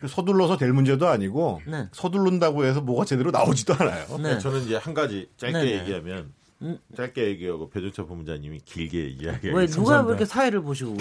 [0.00, 1.88] 그 서둘러서 될 문제도 아니고 네.
[1.92, 4.18] 서둘른다고 해서 뭐가 제대로 나오지도 않아요.
[4.18, 4.38] 네.
[4.38, 5.80] 저는 이제 한 가지 짧게 네.
[5.80, 6.78] 얘기하면 음.
[6.96, 9.56] 짧게 얘기하고 배종철 본부장님이 길게 이야기해요.
[9.56, 10.96] 왜 누가 왜 이렇게 사회를 보시고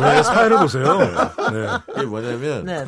[0.00, 0.98] 왜 사회를 보세요?
[0.98, 1.66] 네.
[1.96, 2.84] 이게 뭐냐면 네,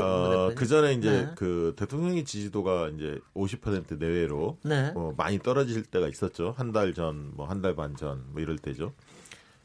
[0.00, 1.30] 어, 그 전에 이제 네.
[1.36, 4.90] 그 대통령의 지지도가 이제 50% 내외로 네.
[4.92, 6.54] 뭐 많이 떨어질 때가 있었죠.
[6.56, 8.92] 한 달 전, 뭐 한 달 반 전, 뭐 이럴 때죠.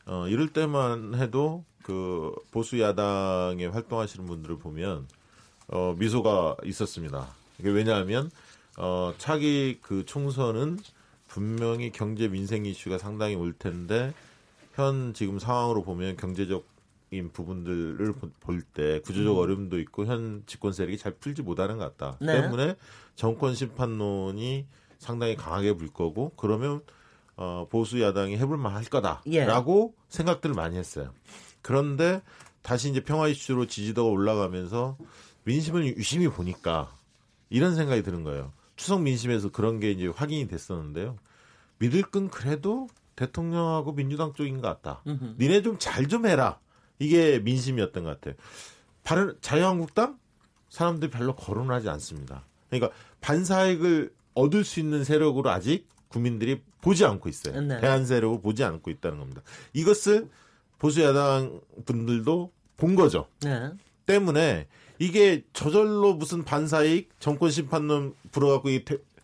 [0.06, 5.08] 어, 이럴 때만 해도 그 보수 야당에 활동하시는 분들을 보면
[5.68, 7.28] 어, 미소가 있었습니다.
[7.60, 8.30] 이게 왜냐하면
[8.78, 10.80] 어, 차기 그 총선은
[11.34, 14.14] 분명히 경제 민생 이슈가 상당히 올 텐데
[14.74, 19.40] 현 지금 상황으로 보면 경제적인 부분들을 볼 때 구조적 음.
[19.40, 22.18] 어려움도 있고 현 집권 세력이 잘 풀지 못하는 것 같다.
[22.20, 22.42] 네.
[22.42, 22.76] 때문에
[23.16, 24.66] 정권 심판론이
[24.98, 26.82] 상당히 강하게 불 거고 그러면
[27.38, 30.02] 어, 보수 야당이 해볼 만 할 거다라고 예.
[30.10, 31.14] 생각들을 많이 했어요.
[31.62, 32.22] 그런데
[32.62, 34.98] 다시 이제 평화 이슈로 지지도가 올라가면서
[35.46, 36.94] 민심을 유심히 보니까
[37.50, 38.52] 이런 생각이 드는 거예요.
[38.82, 41.16] 추석 민심에서 그런 게 이제 확인이 됐었는데요.
[41.78, 45.04] 믿을 건 그래도 대통령하고 민주당 쪽인 것 같다.
[45.06, 45.36] 으흠.
[45.40, 46.60] 니네 좀 잘좀 좀 해라.
[46.98, 48.34] 이게 민심이었던 것 같아요.
[49.04, 50.18] 바른 자유한국당
[50.70, 52.44] 사람들이 별로 거론하지 않습니다.
[52.72, 57.62] 그러니까 반사익을 얻을 수 있는 세력으로 아직 국민들이 보지 않고 있어요.
[57.62, 57.80] 네.
[57.82, 59.44] 대한 세력을 보지 않고 있다는 겁니다.
[59.74, 60.28] 이것을
[60.80, 63.28] 보수 야당 분들도 본 거죠.
[63.42, 63.70] 네.
[64.08, 64.68] 때문에
[64.98, 68.70] 이게 저절로 무슨 반사익 정권 심판론 불어갖고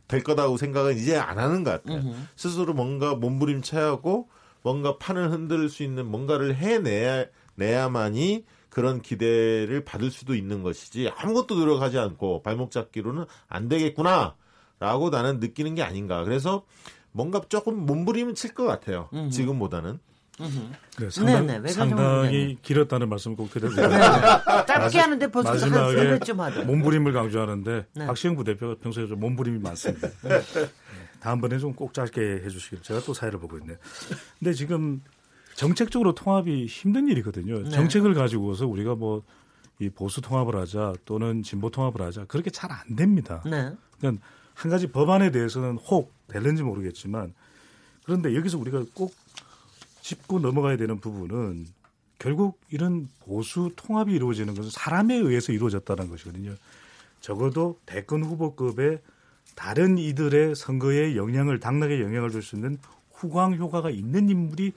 [0.08, 2.00] 될 거다고 생각은 이제 안 하는 것 같아요.
[2.00, 2.28] 으흠.
[2.36, 4.30] 스스로 뭔가 몸부림쳐야 하고
[4.64, 11.56] 뭔가 판을 흔들 수 있는 뭔가를 해내야 내야만이 그런 기대를 받을 수도 있는 것이지 아무것도
[11.56, 16.24] 노력하지 않고 발목 잡기로는 안 되겠구나라고 나는 느끼는 게 아닌가.
[16.24, 16.64] 그래서
[17.12, 19.10] 뭔가 조금 몸부림을 칠 것 같아요.
[19.14, 19.30] 으흠.
[19.32, 20.00] 지금보다는.
[21.00, 23.98] 네, 상당, 네네, 상당히 길었다는 말씀 꼭 드려드리고 네,
[24.68, 26.64] 짧게 하는데 벌써 마지막에 좀 하죠.
[26.64, 28.06] 몸부림을 강조하는데 네.
[28.06, 30.10] 박시영 부대표가 평소에 좀 몸부림이 많습니다.
[30.24, 30.42] 네.
[31.20, 33.78] 다음번에 좀 꼭 짧게 해주시길 제가 또 사회를 보고 있네요.
[34.40, 35.02] 근데 지금
[35.56, 37.64] 정책적으로 통합이 힘든 일이거든요.
[37.64, 37.70] 네.
[37.70, 39.24] 정책을 가지고서 우리가 뭐
[39.80, 43.44] 이 보수 통합을 하자 또는 진보 통합을 하자 그렇게 잘 안 됩니다.
[43.46, 43.72] 네.
[44.00, 44.26] 그러니까
[44.56, 47.36] 한 가지 법안에 대해서는 혹 될는지 모르겠지만
[48.04, 49.14] 그런데 여기서 우리가 꼭
[50.08, 51.68] 짚고 넘어가야 되는 부분은
[52.18, 56.54] 결국 이런 보수 통합이 이루어지는 것은 사람에 의해서 이루어졌다는 것이거든요.
[57.20, 59.02] 적어도 대권 후보급의
[59.56, 62.78] 다른 이들의 선거에 영향을 당락에 영향을 줄 수 있는
[63.12, 64.72] 후광 효과가 있는 인물이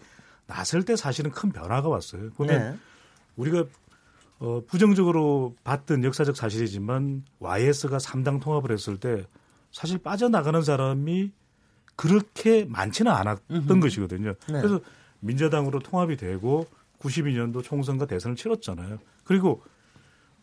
[0.49, 2.31] 나설 때 사실은 큰 변화가 왔어요.
[2.31, 2.79] 보면 네.
[3.37, 3.67] 우리가
[4.41, 9.27] 어, 부정적으로 봤던 역사적 사실이지만 YS가 3당 통합을 했을 때
[9.71, 11.31] 사실 빠져나가는 사람이
[11.95, 13.81] 그렇게 많지는 않았던 음흠.
[13.81, 14.31] 것이거든요.
[14.49, 14.61] 네.
[14.61, 14.81] 그래서
[15.21, 16.67] 민자당으로 통합이 되고
[16.99, 18.99] 92년도 총선과 대선을 치렀잖아요.
[19.25, 19.63] 그리고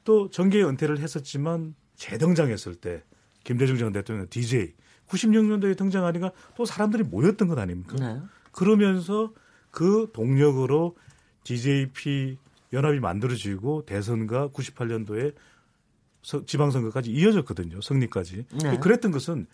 [0.03, 3.03] 또 정계 은퇴를 했었지만 재등장했을 때
[3.43, 4.73] 김대중 전 대통령 DJ
[5.07, 7.95] 96년도에 등장하니까 또 사람들이 모였던 것 아닙니까?
[7.95, 8.21] 네.
[8.51, 9.33] 그러면서
[9.71, 10.95] 그 동력으로
[11.43, 12.37] DJP
[12.73, 15.33] 연합이 만들어지고 대선과 98년도에
[16.45, 17.79] 지방선거까지 이어졌거든요.
[17.79, 18.45] 승리까지.
[18.63, 18.77] 네.
[18.79, 19.47] 그랬던 것은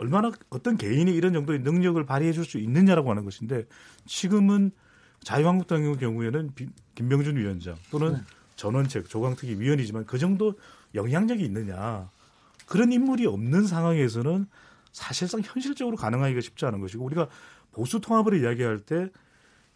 [0.00, 3.66] 얼마나 어떤 개인이 이런 정도의 능력을 발휘해 줄 수 있느냐라고 하는 것인데
[4.06, 4.70] 지금은
[5.22, 6.50] 자유한국당의 경우에는
[6.94, 8.20] 김병준 위원장 또는 네.
[8.56, 10.54] 전원책 조강특위 위원이지만 그 정도
[10.94, 12.10] 영향력이 있느냐
[12.66, 14.46] 그런 인물이 없는 상황에서는
[14.92, 17.28] 사실상 현실적으로 가능하기가 쉽지 않은 것이고 우리가
[17.72, 19.10] 보수 통합을 이야기할 때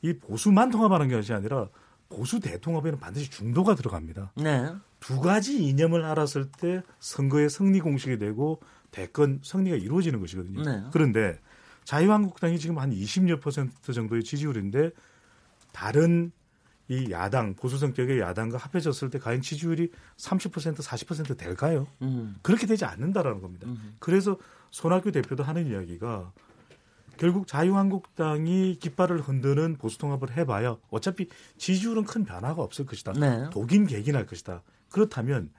[0.05, 1.69] 이 보수만 통합하는 것이 아니라
[2.11, 4.33] 보수 대통합에는 반드시 중도가 들어갑니다.
[4.37, 4.71] 네.
[5.01, 8.61] 두 가지 이념을 알았을 때 선거의 승리 공식이 되고
[8.95, 10.63] 대권 승리가 이루어지는 것이거든요.
[10.63, 10.85] 네.
[10.93, 11.41] 그런데
[11.83, 14.91] 자유한국당이 지금 한 20여 퍼센트 정도의 지지율인데
[15.73, 16.31] 다른
[16.89, 21.89] 이 야당 보수 성격의 야당과 합해졌을 때 과연 지지율이 30% 40% 될까요?
[22.03, 22.37] 음.
[22.43, 23.67] 그렇게 되지 않는다라는 겁니다.
[23.67, 23.97] 음.
[23.99, 24.39] 그래서
[24.71, 26.33] 손학규 대표도 하는 이야기가
[27.17, 31.29] 결국 자유한국당이 깃발을 흔드는 보수 통합을 해봐야 어차피
[31.59, 33.13] 지지율은 큰 변화가 없을 것이다.
[33.13, 33.49] 네.
[33.51, 34.63] 독인 개긴할 것이다.
[34.91, 35.51] 그렇다면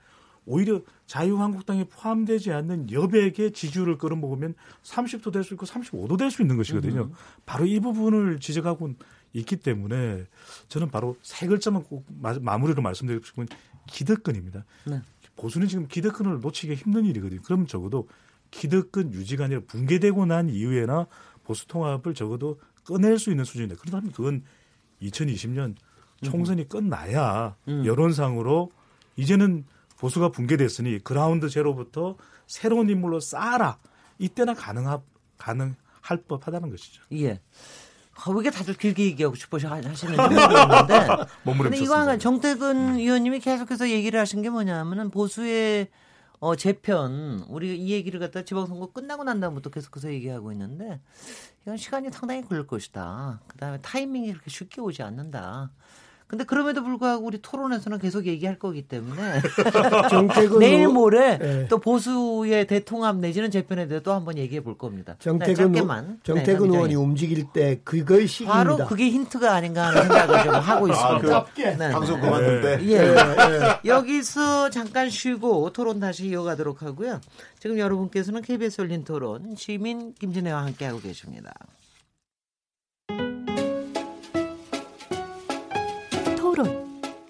[0.46, 6.56] 오히려 자유한국당에 포함되지 않는 여백의 지지율을 끌어먹으면 30도 될 수 있고 35도 될 수 있는
[6.56, 7.02] 것이거든요.
[7.02, 7.12] 음.
[7.44, 8.94] 바로 이 부분을 지적하고
[9.32, 10.24] 있기 때문에
[10.68, 12.06] 저는 바로 세 글자만 꼭
[12.40, 13.48] 마무리로 말씀드리고 싶은
[13.88, 14.64] 기득권입니다.
[14.86, 15.02] 네.
[15.36, 17.42] 보수는 지금 기득권을 놓치기 힘든 일이거든요.
[17.42, 18.08] 그럼 적어도
[18.50, 21.06] 기득권 유지가 아니라 붕괴되고 난 이후에나
[21.44, 24.42] 보수 통합을 적어도 꺼낼 수 있는 수준인데 그렇다면 그건
[25.02, 25.74] 2020년
[26.22, 26.68] 총선이 음.
[26.68, 27.84] 끝나야 음.
[27.84, 28.70] 여론상으로
[29.16, 29.64] 이제는
[29.98, 32.16] 보수가 붕괴됐으니 그라운드 제로부터
[32.46, 33.78] 새로운 인물로 쌓아라.
[34.18, 35.00] 이때나 가능하,
[35.38, 37.02] 가능할 법하다는 것이죠.
[37.12, 37.40] 예.
[38.14, 41.06] 아, 왜 이렇게 다들 길게 얘기하고 싶어서 하시는지 모르겠는데.
[41.44, 45.88] 근데 이거 정태근 의원님이 계속해서 얘기를 하신 게 뭐냐면은 보수의
[46.38, 51.00] 어, 재편, 우리 이 얘기를 갖다 지방선거 끝나고 난 다음부터 계속해서 얘기하고 있는데,
[51.62, 53.40] 이건 시간이 상당히 걸릴 것이다.
[53.46, 55.70] 그 다음에 타이밍이 그렇게 쉽게 오지 않는다.
[56.28, 59.40] 근데 그럼에도 불구하고 우리 토론에서는 계속 얘기할 거기 때문에
[60.58, 61.68] 내일 모레 네.
[61.68, 65.14] 또 보수의 대통합 내지는 재편에 대해 또 한번 얘기해 볼 겁니다.
[65.20, 65.80] 정태근 네,
[66.24, 68.56] 정태근 네, 의원이 움직일 때 그거의 시기입니다.
[68.56, 71.36] 바로 그게 힌트가 아닌가 하는 생각을 좀 하고 있습니다.
[71.36, 71.90] 아, 그 네.
[71.92, 72.78] 방송 그만둘 때.
[72.86, 72.98] 예.
[72.98, 77.20] 네, 여기서 잠깐 쉬고 토론 다시 이어가도록 하고요.
[77.60, 81.52] 지금 여러분께서는 KBS 열린 토론 시민 김진애와 함께하고 계십니다.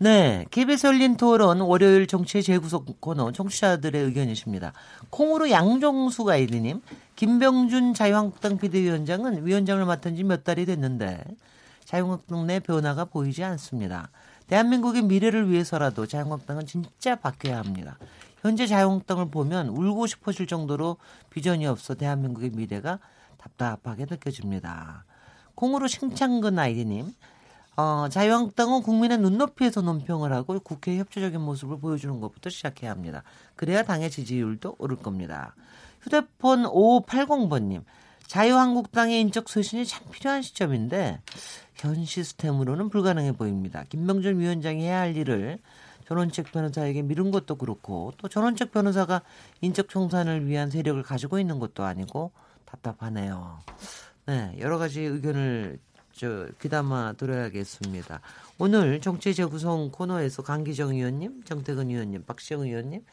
[0.00, 4.72] 네, KBS 열린 토론 월요일 정치의 재구속 코너 청취자들의 의견이십니다.
[5.10, 6.82] 콩으로 양종수 가이드님,
[7.16, 11.24] 김병준 자유한국당 비대위원장은 위원장을 맡은 지 몇 달이 됐는데
[11.84, 14.10] 자유한국당 내 변화가 보이지 않습니다.
[14.46, 17.98] 대한민국의 미래를 위해서라도 자유한국당은 진짜 바뀌어야 합니다.
[18.42, 20.98] 현재 자유한국당을 보면 울고 싶어질 정도로
[21.30, 23.00] 비전이 없어 대한민국의 미래가
[23.36, 25.04] 답답하게 느껴집니다.
[25.56, 27.12] 콩으로 심창근 아이디님,
[27.78, 33.22] 어, 자유한국당은 국민의 눈높이에서 논평을 하고 국회 협조적인 모습을 보여주는 것부터 시작해야 합니다.
[33.54, 35.54] 그래야 당의 지지율도 오를 겁니다.
[36.00, 37.84] 휴대폰 5580번님.
[38.26, 41.20] 자유한국당의 인적 쇄신이 참 필요한 시점인데
[41.76, 43.84] 현 시스템으로는 불가능해 보입니다.
[43.88, 45.60] 김명준 위원장이 해야 할 일을
[46.08, 49.22] 전원책 변호사에게 미룬 것도 그렇고 또 전원책 변호사가
[49.60, 52.32] 인적 청산을 위한 세력을 가지고 있는 것도 아니고
[52.64, 53.60] 답답하네요.
[54.26, 55.78] 네, 여러 가지 의견을
[56.18, 58.20] 저 귀담아 들어야겠습니다.
[58.58, 63.04] 오늘 정치 재 구성 코너에서 강기정 의원님, 정태근 의원님, 박시영 의원님,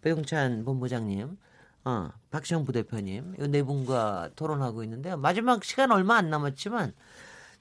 [0.00, 1.36] 배용찬 본부장님
[1.84, 5.18] 어, 박시영 부대표님 이 네 분과 토론하고 있는데요.
[5.18, 6.94] 마지막 시간 얼마 안 남았지만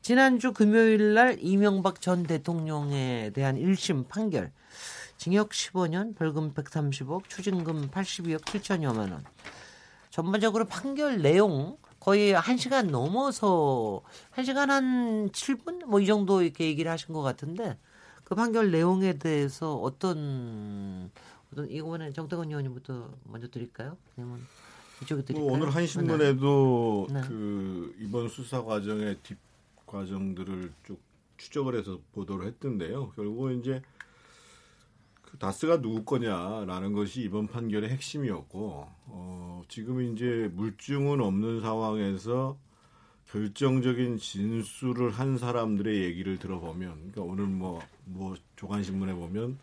[0.02, 4.54] 지난주 금요일 날 이명박 전 대통령에 대한 1심 판결
[5.18, 9.24] 징역 15년, 벌금 130억, 추징금 82억 7천여만 원.
[10.10, 14.02] 전반적으로 판결 내용 거의 1시간 넘어서
[14.36, 17.78] 1시간 한 7분 뭐 이 정도 이렇게 얘기를 하신 것 같은데
[18.26, 21.10] 그 판결 내용에 대해서 어떤
[21.52, 23.96] 어떤 이거는 정태건 의원님부터 먼저 드릴까요?
[24.18, 24.42] 아니면
[25.02, 25.48] 이쪽에 드릴까요?
[25.48, 27.22] 뭐 오늘 한 신문에도 네.
[27.26, 29.38] 그 이번 수사 과정의 뒷
[29.86, 31.00] 과정들을 쭉
[31.38, 33.12] 추적을 해서 보도를 했던데요.
[33.16, 33.82] 결국 이제
[35.34, 42.56] 그 다스가 누구 거냐라는 것이 이번 판결의 핵심이었고 어, 지금 이제 물증은 없는 상황에서
[43.32, 49.58] 결정적인 진술을 한 사람들의 얘기를 들어보면 그러니까 오늘 뭐뭐 뭐 조간 신문에 보면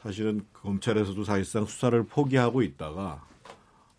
[0.00, 3.22] 사실은 검찰에서도 사실상 수사를 포기하고 있다가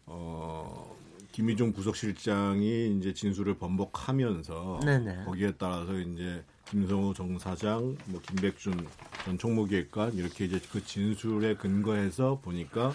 [0.08, 0.98] 어
[1.32, 5.26] 김희종 부속실장이 이제 진술을 번복하면서 네네.
[5.26, 8.88] 거기에 따라서 이제 김성호 정사장, 뭐 김백준 전
[9.36, 12.94] 총무기획관 이렇게 이제 그 진술에 근거해서 보니까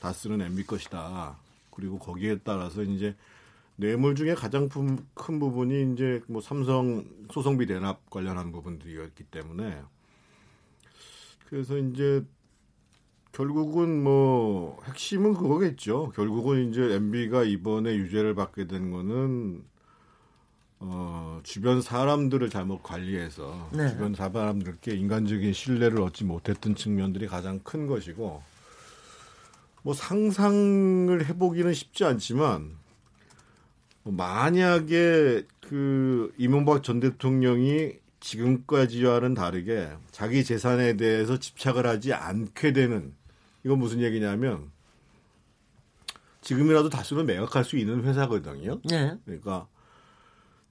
[0.00, 1.36] 다스는 MB 것이다.
[1.70, 3.14] 그리고 거기에 따라서 이제
[3.76, 9.82] 뇌물 중에 가장 큰 부분이 이제 뭐 삼성 소송비 대납 관련한 부분들이었기 때문에
[11.46, 12.24] 그래서 이제
[13.32, 16.12] 결국은 뭐 핵심은 그거겠죠.
[16.14, 19.62] 결국은 이제 MB가 이번에 유죄를 받게 된 거는
[20.88, 23.88] 어, 주변 사람들을 잘못 관리해서 네.
[23.88, 28.42] 주변 사람들께 인간적인 신뢰를 얻지 못했던 측면들이 가장 큰 것이고
[29.82, 32.76] 뭐 상상을 해보기는 쉽지 않지만
[34.04, 43.12] 뭐 만약에 그 이명박 전 대통령이 지금까지와는 다르게 자기 재산에 대해서 집착을 하지 않게 되는
[43.64, 44.70] 이건 무슨 얘기냐면
[46.42, 48.80] 지금이라도 다수는 매각할 수 있는 회사거든요.
[48.84, 49.16] 네.
[49.24, 49.66] 그러니까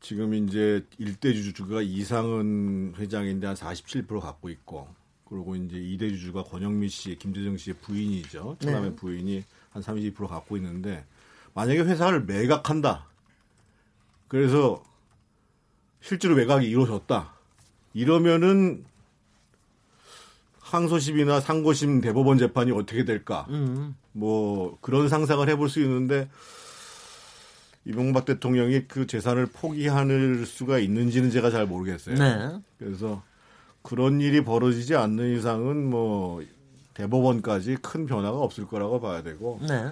[0.05, 4.87] 지금 이제 일대 주주가 이상은 회장인데 한 47% 갖고 있고
[5.27, 8.57] 그리고 이제 이대 주주가 권영미 씨, 김재정 씨의 부인이죠.
[8.59, 8.95] 처남의 네.
[8.95, 11.03] 부인이 한 32% 갖고 있는데
[11.55, 13.07] 만약에 회사를 매각한다.
[14.27, 14.83] 그래서
[16.01, 17.33] 실제로 매각이 이루어졌다.
[17.95, 18.85] 이러면은
[20.59, 23.47] 항소심이나 상고심 대법원 재판이 어떻게 될까?
[23.49, 23.95] 음.
[24.11, 26.29] 뭐 그런 상상을 해볼 수 있는데
[27.85, 32.15] 이명박 대통령이 그 재산을 포기할 수가 있는지는 제가 잘 모르겠어요.
[32.15, 32.59] 네.
[32.79, 33.21] 그래서
[33.83, 36.43] 그런 일이 벌어지지 않는 이상은 뭐
[36.95, 39.91] 대법원까지 큰 변화가 없을 거라고 봐야 되고 네.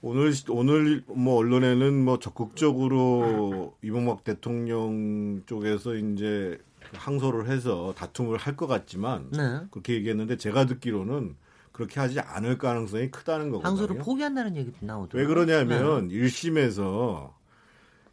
[0.00, 6.58] 오늘 오늘 뭐 언론에는 뭐 적극적으로 이명박 대통령 쪽에서 이제
[6.92, 9.60] 항소를 해서 다툼을 할 것 같지만 네.
[9.70, 11.34] 그렇게 얘기했는데 제가 듣기로는
[11.74, 13.68] 그렇게 하지 않을 가능성이 크다는 거거든요.
[13.68, 15.20] 항소를 포기한다는 얘기도 나오더라고요.
[15.20, 16.14] 왜 그러냐면 네.
[16.14, 17.32] 1심에서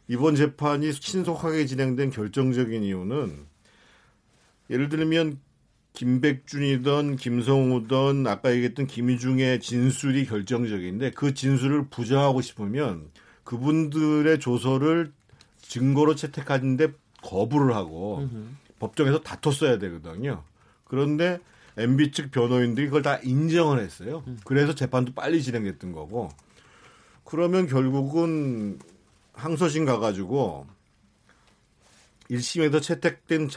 [0.08, 3.46] 이번 재판이 신속하게 진행된 결정적인 이유는
[4.68, 5.38] 예를 들면
[5.92, 13.10] 김백준이든 김성우든 아까 얘기했던 김희중의 진술이 결정적인데 그 진술을 부정하고 싶으면
[13.44, 15.12] 그분들의 조서를
[15.60, 16.88] 증거로 채택하는데
[17.22, 18.44] 거부를 하고 음흠.
[18.80, 20.42] 법정에서 다퉜어야 되거든요.
[20.82, 21.38] 그런데
[21.76, 24.22] MB 측 변호인들이 그걸 다 인정을 했어요.
[24.26, 24.38] 음.
[24.44, 26.28] 그래서 재판도 빨리 진행됐던 거고.
[27.24, 28.78] 그러면 결국은
[29.32, 30.66] 항소심 가가지고
[32.30, 33.48] 1심에서 채택된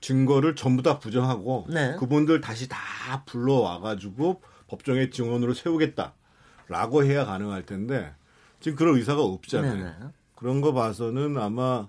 [0.00, 1.96] 증거를 전부 다 부정하고 네.
[1.98, 2.78] 그분들 다시 다
[3.26, 8.14] 불러와가지고 법정에 증언으로 세우겠다라고 해야 가능할 텐데
[8.60, 9.74] 지금 그런 의사가 없잖아요.
[9.74, 9.84] 네네.
[9.84, 10.06] 네.
[10.34, 11.88] 그런 거 봐서는 아마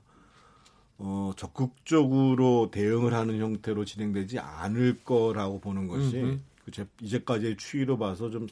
[1.04, 8.30] 어, 적극적으로 대응을 하는 형태로 진행되지 않을 거라고 보는 것이 그 제, 이제까지의 추이로 봐서
[8.30, 8.48] 좀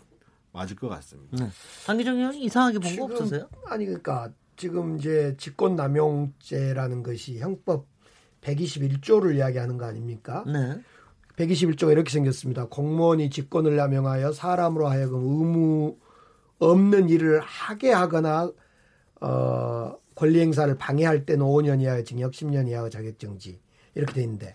[0.51, 1.37] 맞을 것 같습니다.
[1.45, 1.49] 네.
[1.85, 3.47] 한기정 의원 이상하게 본 거 없으세요?
[3.67, 7.85] 아니 그러니까 지금 이제 직권 남용죄라는 것이 형법
[8.41, 10.43] 121조를 이야기하는 거 아닙니까?
[10.47, 10.81] 네.
[11.35, 12.65] 121조가 이렇게 생겼습니다.
[12.65, 15.97] 공무원이 직권을 남용하여 사람으로 하여금 의무
[16.57, 18.51] 없는 일을 하게 하거나
[19.21, 23.57] 어 권리 행사를 방해할 때는 5년 이하의 징역, 10년 이하의 자격정지
[23.95, 24.53] 이렇게 돼 있는데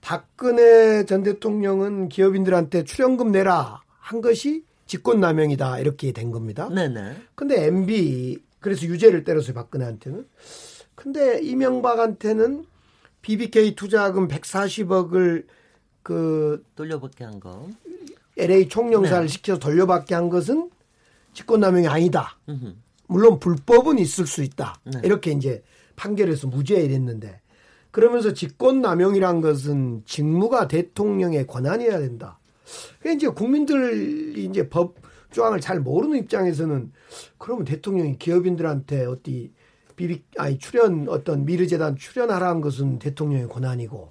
[0.00, 6.68] 박근혜 전 대통령은 기업인들한테 출연금 내라 한 것이 직권남용이다 이렇게 된 겁니다.
[6.68, 7.16] 네네.
[7.34, 10.28] 근데 MB 그래서 유죄를 때렸어요 박근혜한테는.
[10.94, 12.64] 근데 이명박한테는
[13.22, 15.46] BBK 투자금 140억을
[16.04, 17.68] 그 돌려받게 한 거.
[18.36, 19.28] LA 총영사를 네.
[19.28, 20.70] 시켜서 돌려받게 한 것은
[21.32, 22.38] 직권남용이 아니다.
[22.48, 22.76] 으흠.
[23.06, 24.76] 물론 불법은 있을 수 있다.
[24.84, 25.00] 네.
[25.04, 25.62] 이렇게 이제
[25.96, 27.40] 판결에서 무죄 이랬는데
[27.90, 32.38] 그러면서 직권남용이란 것은 직무가 대통령의 권한이어야 된다.
[33.00, 34.96] 그러니까 이제 국민들이 이제 법
[35.30, 36.92] 조항을 잘 모르는 입장에서는
[37.38, 39.52] 그러면 대통령이 기업인들한테 어디
[39.96, 44.10] 비비 아니 출연 어떤 미르재단 출연하라는 것은 대통령의 권한이고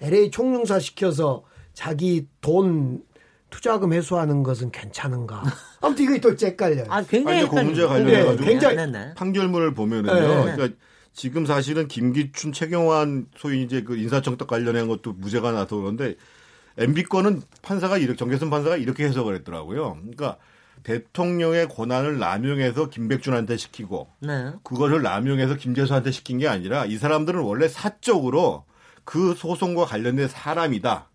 [0.00, 3.02] LA 총영사 시켜서 자기 돈
[3.50, 5.42] 투자금 회수하는 것은 괜찮은가?
[5.80, 6.86] 아무튼 이거 또 헷갈려요.
[6.88, 9.14] 아, 굉장히 아니, 그 문제와 관련해가지고 네, 굉장히 네, 네.
[9.14, 10.44] 판결문을 보면은요.
[10.44, 10.54] 네.
[10.54, 10.78] 그러니까
[11.12, 16.14] 지금 사실은 김기춘, 최경환 소위 이제 그 인사청탁 관련한 것도 무죄가 나서 그런데
[16.76, 19.96] MB 건은 판사가 이렇게 정계선 판사가 이렇게 해석을 했더라고요.
[20.00, 20.36] 그러니까
[20.84, 24.52] 대통령의 권한을 남용해서 김백준한테 시키고 네.
[24.62, 28.64] 그것을 남용해서 김재수한테 시킨 게 아니라 이 사람들은 원래 사적으로
[29.04, 31.07] 그 소송과 관련된 사람이다.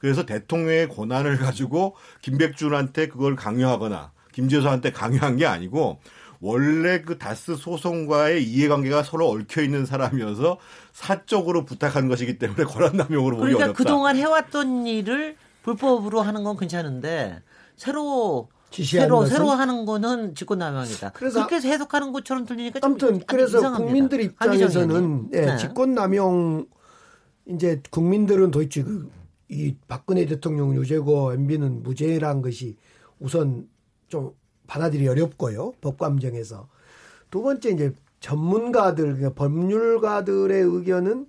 [0.00, 6.00] 그래서 대통령의 권한을 가지고 김백준한테 그걸 강요하거나 김재수한테 강요한 게 아니고
[6.40, 10.58] 원래 그 다스 소송과의 이해관계가 서로 얽혀 있는 사람이어서
[10.92, 13.76] 사적으로 부탁한 것이기 때문에 권한남용으로 보기 그러니까 어렵다.
[13.76, 17.42] 그동안 해왔던 일을 불법으로 하는 건 괜찮은데
[17.76, 19.36] 새로 새로 것은?
[19.36, 21.10] 새로 하는 거는 직권남용이다.
[21.10, 23.84] 그래서 그렇게 해석하는 것처럼 들리니까 아무튼 그래서 이상합니다.
[23.84, 25.56] 국민들 입장에서는 예, 네.
[25.58, 26.66] 직권남용
[27.48, 29.10] 이제 국민들은 도대체 그,
[29.50, 32.76] 이 박근혜 대통령 유죄고 MB는 무죄란 것이
[33.18, 33.68] 우선
[34.08, 34.32] 좀
[34.66, 35.72] 받아들이 어렵고요.
[35.80, 36.68] 법감정에서.
[37.30, 41.26] 두 번째 이제 전문가들, 그러니까 법률가들의 의견은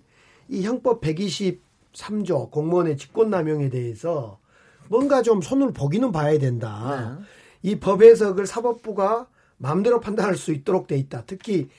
[0.50, 4.40] 이 형법 123조 공무원의 직권남용에 대해서
[4.88, 7.18] 뭔가 좀 손을 보기는 봐야 된다.
[7.18, 7.72] 네.
[7.72, 11.24] 이 법 해석을 사법부가 마음대로 판단할 수 있도록 돼 있다.
[11.26, 11.70] 특히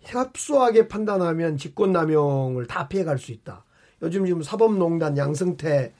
[0.00, 3.64] 협소하게 판단하면 직권남용을 다 피해갈 수 있다.
[4.02, 5.92] 요즘 지금 사법농단 양승태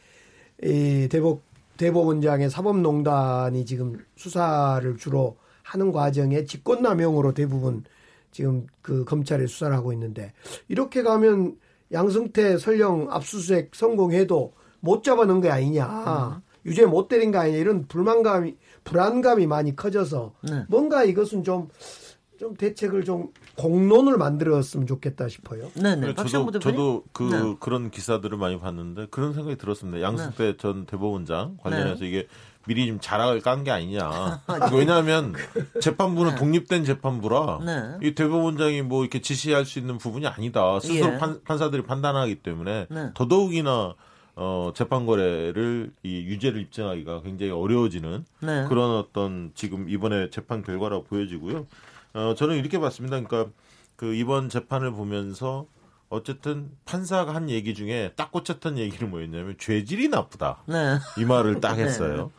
[0.62, 1.40] 이 대법
[1.76, 7.84] 대법원장의 사법농단이 지금 수사를 주로 하는 과정에 직권남용으로 대부분
[8.30, 10.32] 지금 그 검찰에 수사를 하고 있는데
[10.68, 11.56] 이렇게 가면
[11.92, 15.86] 양승태 설령 압수수색 성공해도 못 잡아놓은 게 아니냐.
[15.86, 16.42] 음.
[16.64, 17.58] 유죄 못 때린 거 아니냐.
[17.58, 20.64] 이런 불만감이, 불안감이 많이 커져서 네.
[20.68, 25.70] 뭔가 이것은 좀좀 대책을 좀 공론을 만들었으면 좋겠다 싶어요.
[25.74, 26.14] 네, 네.
[26.14, 27.56] 저도 저도 그 네.
[27.60, 30.00] 그런 기사들을 많이 봤는데 그런 생각이 들었습니다.
[30.00, 30.56] 양승태 네.
[30.56, 32.08] 전 대법원장 관련해서 네.
[32.08, 32.28] 이게
[32.66, 34.40] 미리 좀 자락을 깐 게 아니냐.
[34.72, 35.34] 왜냐하면
[35.80, 36.36] 재판부는 네.
[36.38, 38.06] 독립된 재판부라 네.
[38.08, 40.78] 이 대법원장이 뭐 이렇게 지시할 수 있는 부분이 아니다.
[40.80, 41.18] 스스로 예.
[41.18, 43.94] 판, 사들이 판단하기 때문에 더더욱이나
[44.34, 51.66] 어, 재판 거래를 이 유죄를 입증하기가 굉장히 어려워지는 그런 어떤 지금 이번에 재판 결과라고 보여지고요.
[52.14, 53.20] 어, 저는 이렇게 봤습니다.
[53.20, 53.52] 그러니까
[53.96, 55.66] 그 이번 재판을 보면서
[56.08, 60.62] 어쨌든 판사가 한 얘기 중에 딱 꽂혔던 얘기는 뭐였냐면 죄질이 나쁘다.
[60.66, 60.98] 네.
[61.18, 61.84] 이 말을 딱 네.
[61.84, 62.30] 했어요.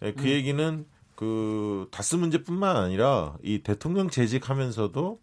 [0.00, 0.12] 네.
[0.12, 0.28] 그 음.
[0.28, 5.20] 얘기는 그 다스 문제뿐만 아니라 이 대통령 재직하면서도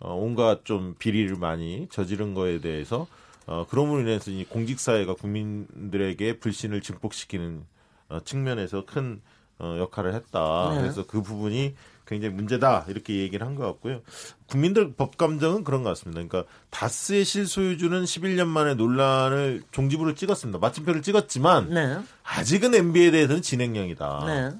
[0.00, 3.06] 어, 온갖 좀 비리를 많이 저지른 거에 대해서
[3.46, 7.64] 어, 그럼으로 인해서 이 공직사회가 국민들에게 불신을 증폭시키는
[8.10, 9.20] 어, 측면에서 큰
[9.58, 10.70] 어, 역할을 했다.
[10.74, 10.80] 네.
[10.80, 11.74] 그래서 그 부분이
[12.10, 14.00] 굉장히 문제다 이렇게 얘기를 한 것 같고요.
[14.48, 16.22] 국민들 법 감정은 그런 것 같습니다.
[16.22, 20.58] 그러니까 다스의 실소유주는 11년 만에 논란을 종지부를 찍었습니다.
[20.58, 21.98] 마침표를 찍었지만 네.
[22.24, 24.24] 아직은 MB에 대해서는 진행형이다.
[24.26, 24.50] 네.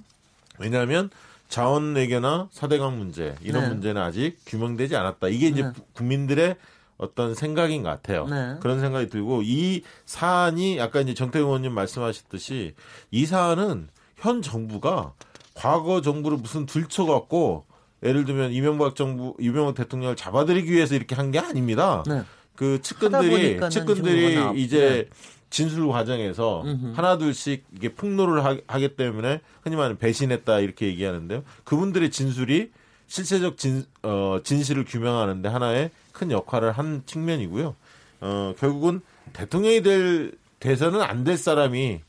[0.59, 1.11] 왜냐하면
[1.48, 3.68] 자원 외교나 사대강 문제 이런 네.
[3.70, 5.28] 문제는 아직 규명되지 않았다.
[5.28, 5.72] 이게 이제 네.
[5.94, 6.57] 국민들의
[6.98, 8.26] 어떤 생각인 것 같아요.
[8.26, 8.57] 네.
[8.61, 12.74] 그런 생각이 들고 이 사안이 아까 이제 정태근 의원님 말씀하셨듯이
[13.11, 15.14] 이 사안은 현 정부가
[15.55, 17.64] 과거 정부를 무슨 들쳐갖고
[18.03, 22.03] 예를 들면 이명박 정부, 이명박 대통령을 잡아들이기 위해서 이렇게 한 게 아닙니다.
[22.07, 22.22] 네.
[22.57, 25.16] 그 측근들이 측근들이 이제 네.
[25.51, 26.92] 진술 과정에서 음흠.
[26.94, 31.42] 하나둘씩 이게 폭로를 하, 기 때문에 흔히 말하는 배신했다 이렇게 얘기하는데요.
[31.64, 32.70] 그분들의 진술이
[33.09, 37.74] 실체적 진, 어, 진실을 규명하는데 하나의 큰 역할을 한 측면이고요.
[38.20, 39.01] 어, 결국은
[39.32, 42.01] 대통령이 될 돼서는 안 될 사람이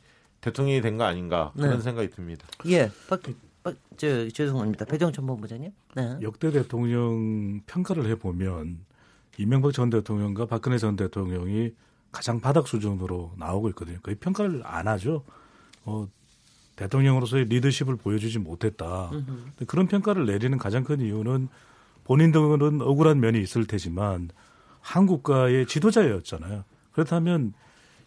[0.41, 1.81] 대통령이 된 거 아닌가 그런 네.
[1.81, 2.47] 생각이 듭니다.
[2.65, 3.21] 예, 박,
[3.63, 4.85] 박, 저 죄송합니다.
[4.85, 5.71] 배정천 본부장님.
[5.95, 6.17] 네.
[6.21, 8.79] 역대 대통령 평가를 해보면
[9.37, 11.73] 이명박 전 대통령과 박근혜 전 대통령이
[12.11, 13.99] 가장 바닥 수준으로 나오고 있거든요.
[14.03, 15.23] 거의 평가를 안 하죠.
[15.85, 16.07] 어,
[16.75, 19.11] 대통령으로서의 리더십을 보여주지 못했다.
[19.67, 21.47] 그런 평가를 내리는 가장 큰 이유는
[22.05, 24.29] 본인들은 억울한 면이 있을 테지만
[24.81, 26.63] 한국가의 지도자였잖아요.
[26.91, 27.53] 그렇다면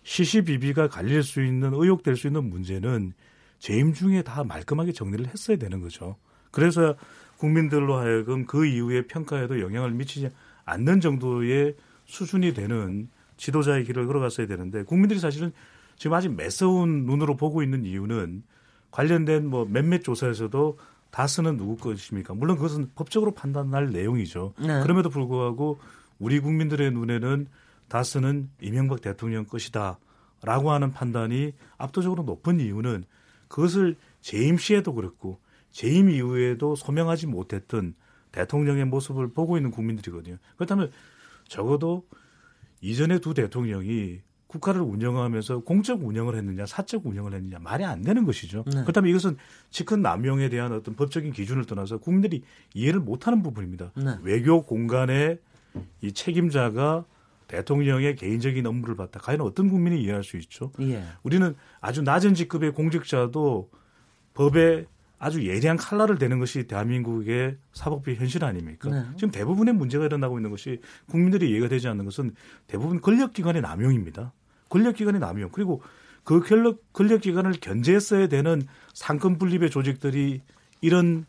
[0.04, 3.12] 시시비비가 갈릴 수 있는 의혹될 수 있는 문제는
[3.58, 6.16] 재임 중에 다 말끔하게 정리를 했어야 되는 거죠.
[6.50, 6.94] 그래서
[7.38, 10.28] 국민들로 하여금 그 이후에 평가에도 영향을 미치지
[10.64, 11.74] 않는 정도의
[12.04, 15.52] 수준이 되는 지도자의 길을 걸어갔어야 되는데 국민들이 사실은
[15.96, 18.42] 지금 아직 매서운 눈으로 보고 있는 이유는
[18.90, 20.78] 관련된 뭐 몇몇 조사에서도
[21.10, 22.34] 다스는 누구 것입니까?
[22.34, 24.54] 물론 그것은 법적으로 판단할 내용이죠.
[24.58, 24.82] 네.
[24.82, 25.78] 그럼에도 불구하고
[26.18, 27.46] 우리 국민들의 눈에는
[27.88, 29.98] 다스는 이명박 대통령 것이다
[30.42, 33.04] 라고 하는 판단이 압도적으로 높은 이유는
[33.48, 35.38] 그것을 재임 시에도 그렇고
[35.70, 37.94] 재임 이후에도 소명하지 못했던
[38.32, 40.38] 대통령의 모습을 보고 있는 국민들이거든요.
[40.56, 40.90] 그렇다면
[41.48, 42.06] 적어도
[42.80, 48.64] 이전에 두 대통령이 국가를 운영하면서 공적 운영을 했느냐 사적 운영을 했느냐 말이 안 되는 것이죠.
[48.66, 48.82] 네.
[48.82, 49.36] 그렇다면 이것은
[49.70, 53.92] 직권 남용에 대한 어떤 법적인 기준을 떠나서 국민들이 이해를 못하는 부분입니다.
[53.96, 54.16] 네.
[54.22, 55.40] 외교 공간의
[56.02, 57.04] 이 책임자가
[57.48, 60.72] 대통령의 개인적인 업무를 받다 과연 어떤 국민이 이해할 수 있죠?
[60.80, 61.02] 예.
[61.22, 63.70] 우리는 아주 낮은 직급의 공직자도
[64.34, 64.86] 법에
[65.18, 68.90] 아주 예리한 칼날을 대는 것이 대한민국의 사법부의 현실 아닙니까?
[68.90, 69.04] 네.
[69.16, 72.34] 지금 대부분의 문제가 일어나고 있는 것이 국민들이 이해가 되지 않는 것은
[72.66, 74.32] 대부분 권력기관의 남용입니다.
[74.68, 75.50] 권력기관의 남용.
[75.50, 75.82] 그리고
[76.24, 80.42] 그 권력, 권력기관을 견제했어야 되는 상권 분립의 조직들이
[80.80, 81.26] 이런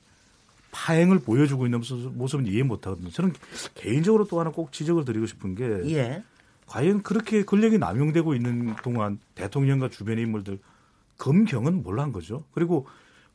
[0.75, 1.81] 파행을 보여주고 있는
[2.15, 3.09] 모습은 이해 못 하거든요.
[3.09, 3.33] 저는
[3.75, 5.63] 개인적으로 또 하나 꼭 지적을 드리고 싶은 게
[5.95, 6.21] 예.
[6.67, 10.59] 과연 그렇게 권력이 남용되고 있는 동안 대통령과 주변의 인물들
[11.17, 12.43] 검경은 뭘한 거죠?
[12.51, 12.87] 그리고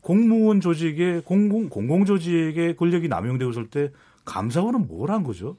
[0.02, 3.90] 공무원 조직의 공공 공공 조직의 권력이 남용되고 있을 때
[4.26, 5.56] 감사원은 뭘 한 거죠?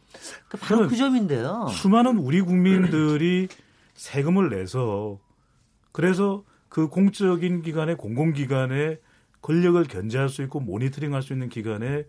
[0.49, 1.67] 그 바로 그 점인데요.
[1.71, 3.47] 수많은 우리 국민들이
[3.95, 5.19] 세금을 내서
[5.91, 8.99] 그래서 그 공적인 기관의 공공기관의
[9.41, 12.05] 권력을 견제할 수 있고 모니터링할 수 있는 기관에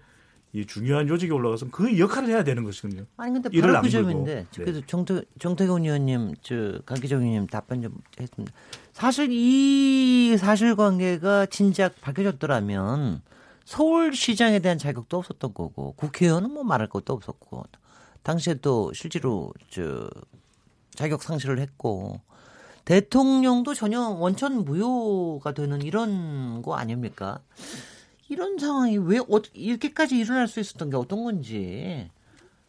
[0.54, 3.06] 이 중요한 요직에 올라가서 그 역할을 해야 되는 것이거든요.
[3.16, 4.46] 아니 근데 바로 그 점인데 네.
[4.52, 8.54] 그래서 정태 정태근 의원님 저 강기정 의원님 답변 좀 했습니다.
[8.92, 13.22] 사실 이 사실관계가 진작 밝혀졌더라면
[13.64, 17.64] 서울시장에 대한 자격도 없었던 거고 국회의원은 뭐 말할 것도 없었고
[18.22, 20.10] 당시에 또 실제로 저
[20.94, 22.20] 자격 상실을 했고
[22.84, 27.40] 대통령도 전혀 원천 무효가 되는 이런 거 아닙니까?
[28.28, 32.10] 이런 상황이 왜 어, 이렇게까지 일어날 수 있었던 게 어떤 건지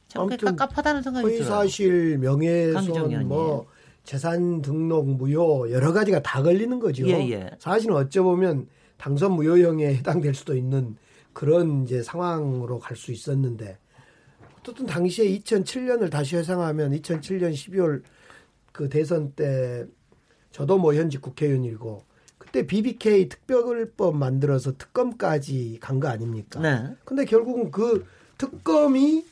[0.08, 1.50] 참 깝깝하다는 생각이 들어요.
[1.50, 3.66] 사실 명예훼손 뭐
[4.04, 7.08] 재산 등록 무효 여러 가지가 다 걸리는 거죠.
[7.08, 7.52] 예, 예.
[7.58, 10.98] 사실은 어찌 보면 당선 무효형에 해당될 수도 있는
[11.32, 13.78] 그런 이제 상황으로 갈 수 있었는데
[14.60, 18.04] 어쨌든 당시에 2007년을 다시 회상하면 2007년 12월
[18.72, 19.86] 그 대선 때
[20.54, 22.04] 저도 뭐 현직 국회의원이고
[22.38, 26.60] 그때 BBK 특별법 만들어서 특검까지 간 거 아닙니까?
[26.62, 26.96] 네.
[27.04, 28.06] 근데 결국은 그
[28.38, 29.26] 특검이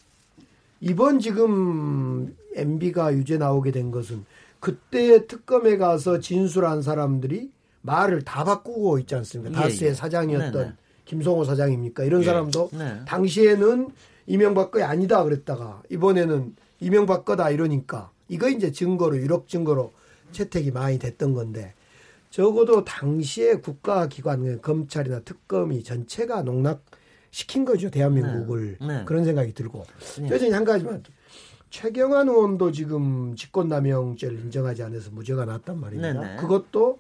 [0.82, 4.26] 이번 지금 MB가 유죄 나오게 된 것은
[4.60, 7.52] 그때 특검에 가서 진술한 사람들이
[7.84, 9.58] 말을 다 바꾸고 있지 않습니까?
[9.60, 9.94] 예, 다스의 예.
[9.94, 10.66] 사장이었던 네네.
[10.66, 10.74] 네.
[11.06, 12.04] 김성호 사장입니까?
[12.04, 12.26] 이런 예.
[12.26, 13.02] 사람도 네.
[13.06, 13.90] 당시에는
[14.28, 19.94] 이명박 거이 아니다 그랬다가 이번에는 이명박 거다 이러니까 이거 이제 증거로 유력 증거로
[20.32, 21.74] 채택이 많이 됐던 건데
[22.30, 26.84] 적어도 당시에 국가기관 검찰이나 특검이 전체가 농락
[27.30, 28.88] 시킨 거죠 대한민국을 네.
[28.88, 29.06] 네.
[29.06, 29.86] 그런 생각이 들고
[30.20, 30.30] 네.
[30.30, 31.04] 여전히 한 가지만
[31.72, 36.14] 최경환 의원도 지금 직권남용죄를 인정하지 않아서 무죄가 났단 말입니다.
[36.14, 36.36] 네네.
[36.36, 36.36] 네.
[36.36, 37.00] 그것도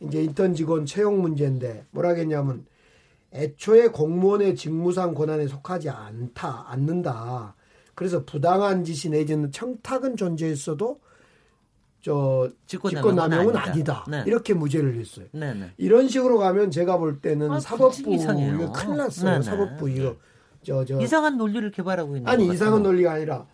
[0.00, 2.66] 이제 인턴 직원 채용 문제인데 뭐라겠냐면
[3.32, 7.54] 애초에 공무원의 직무상 권한에 속하지 않다 않는다.
[7.94, 11.00] 그래서 부당한 지시 내지는 청탁은 존재했어도
[12.06, 14.04] 저 직권남용은 아니다.
[14.08, 14.22] 네.
[14.28, 15.26] 이렇게 무죄를 했어요.
[15.32, 15.72] 네, 네.
[15.76, 19.30] 이런 식으로 가면 제가 볼 때는 아, 사법부 이거 큰일 났어요.
[19.32, 19.42] 네, 네.
[19.42, 20.14] 사법부 이거
[20.62, 23.46] 저, 저 이상한 논리를 개발하고 있는 아니 이상한 논리가 아니라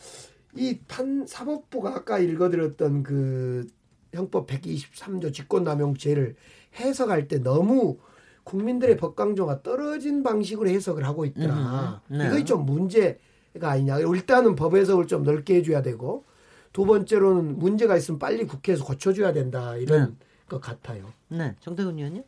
[0.55, 3.67] 이 판 사법부가 아까 읽어드렸던 그
[4.13, 6.37] 형법 123조 직권남용죄를
[6.79, 7.97] 해석할 때 너무
[8.45, 12.03] 국민들의 법강조가 떨어진 방식으로 해석을 하고 있더라.
[12.11, 12.27] 음, 네.
[12.27, 14.01] 이거 좀 문제가 아니냐.
[14.01, 16.31] 일단은 법 해석을 좀 넓게 해줘야 되고
[16.73, 20.27] 두 번째로는 문제가 있으면 빨리 국회에서 고쳐줘야 된다 이런 네.
[20.49, 21.13] 것 같아요.
[21.29, 22.25] 네, 정태근 의원님.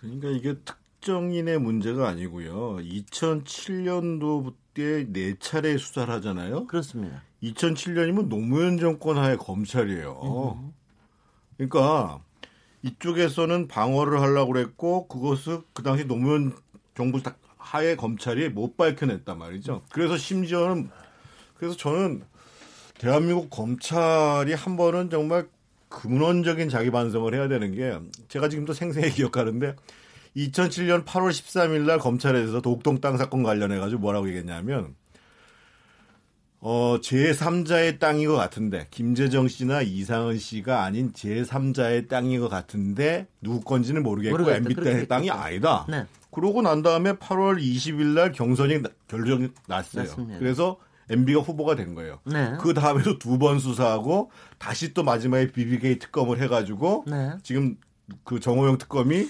[0.00, 2.76] 그러니까 이게 특정인의 문제가 아니고요.
[2.76, 6.66] 2007년도부터 네 차례 수사를 하잖아요.
[6.66, 7.22] 그렇습니다.
[7.42, 10.60] 2007년이면 노무현 정권 하에 검찰이에요.
[10.60, 10.72] 음.
[11.56, 12.22] 그러니까
[12.82, 16.54] 이쪽에서는 방어를 하려고 그랬고 그것을 그 당시 노무현
[16.96, 17.20] 정부
[17.56, 19.82] 하에 검찰이 못 밝혀냈단 말이죠.
[19.90, 20.90] 그래서 심지어는
[21.56, 22.24] 그래서 저는
[23.02, 25.48] 대한민국 검찰이 한 번은 정말
[25.88, 27.98] 근원적인 자기 반성을 해야 되는 게
[28.28, 29.74] 제가 지금도 생생히 기억하는데
[30.36, 34.94] 2007년 8월 13일 날 검찰에서 독동 땅 사건 관련해 가지고 뭐라고 얘기했냐면
[36.60, 43.62] 어 제3자의 땅인 것 같은데 김재정 씨나 이상은 씨가 아닌 제3자의 땅인 것 같은데 누구
[43.62, 44.58] 건지는 모르겠고 모르겠다.
[44.58, 45.86] MB 때 땅이 아니다.
[45.88, 46.06] 네.
[46.30, 50.04] 그러고 난 다음에 8월 20일 날 경선이 결정이 났어요.
[50.04, 50.38] 맞습니다.
[50.38, 50.78] 그래서
[51.12, 52.18] MB가 후보가 된 거예요.
[52.24, 52.56] 네.
[52.60, 57.32] 그 다음에도 두 번 수사하고 다시 또 마지막에 BBK 특검을 해가지고 네.
[57.42, 57.76] 지금
[58.24, 59.28] 그 정호영 특검이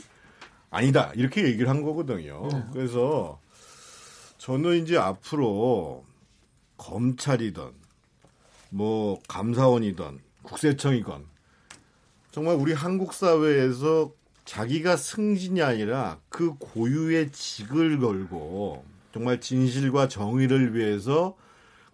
[0.70, 2.48] 아니다 이렇게 얘기를 한 거거든요.
[2.50, 2.62] 네.
[2.72, 3.40] 그래서
[4.38, 6.04] 저는 이제 앞으로
[6.76, 7.70] 검찰이든
[8.70, 11.24] 뭐 감사원이든 국세청이건
[12.30, 14.10] 정말 우리 한국 사회에서
[14.44, 21.36] 자기가 승진이 아니라 그 고유의 직을 걸고 정말 진실과 정의를 위해서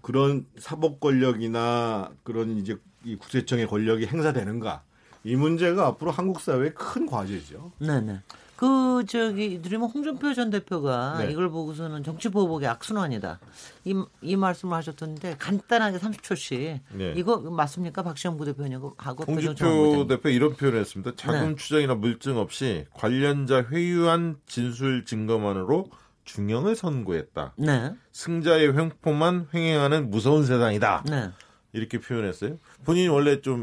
[0.03, 4.83] 그런 사법 권력이나 그런 이제 이 국세청의 권력이 행사되는가
[5.25, 7.73] 이 문제가 앞으로 한국 사회의 큰 과제죠.
[7.79, 8.21] 네네.
[8.59, 11.31] 그 저기 드리면 홍준표 전 대표가 네.
[11.31, 13.39] 이걸 보고서는 정치 보복의 악순환이다.
[13.85, 17.15] 이, 이 말씀을 하셨던데 간단하게 30초씩 네.
[17.17, 18.03] 이거 맞습니까?
[18.03, 21.13] 박시영 부대표님하고 홍준표 대표 이런 표현을 했습니다.
[21.15, 21.55] 자금 네.
[21.55, 25.89] 추정이나 물증 없이 관련자 회유한 진술 증거만으로
[26.29, 27.55] 중형을 선고했다.
[27.57, 27.93] 네.
[28.13, 31.05] 승자의 횡포만 횡행하는 무서운 세상이다.
[31.09, 31.31] 네.
[31.73, 32.59] 이렇게 표현했어요.
[32.85, 33.63] 본인이 원래 좀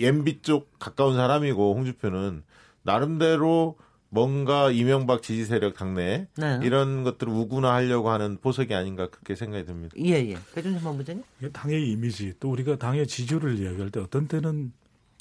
[0.00, 2.42] MB 쪽 가까운 사람이고 홍준표는
[2.82, 3.76] 나름대로
[4.08, 6.60] 뭔가 이명박 지지 세력 당내 네.
[6.62, 9.94] 이런 것들을 우군화하려고 하는 보석이 아닌가 그렇게 생각이 듭니다.
[9.98, 10.38] 예예.
[10.54, 11.22] 배준선 본부장님.
[11.52, 14.72] 당의 이미지 또 우리가 당의 지지율을 이야기할 때 어떤 때는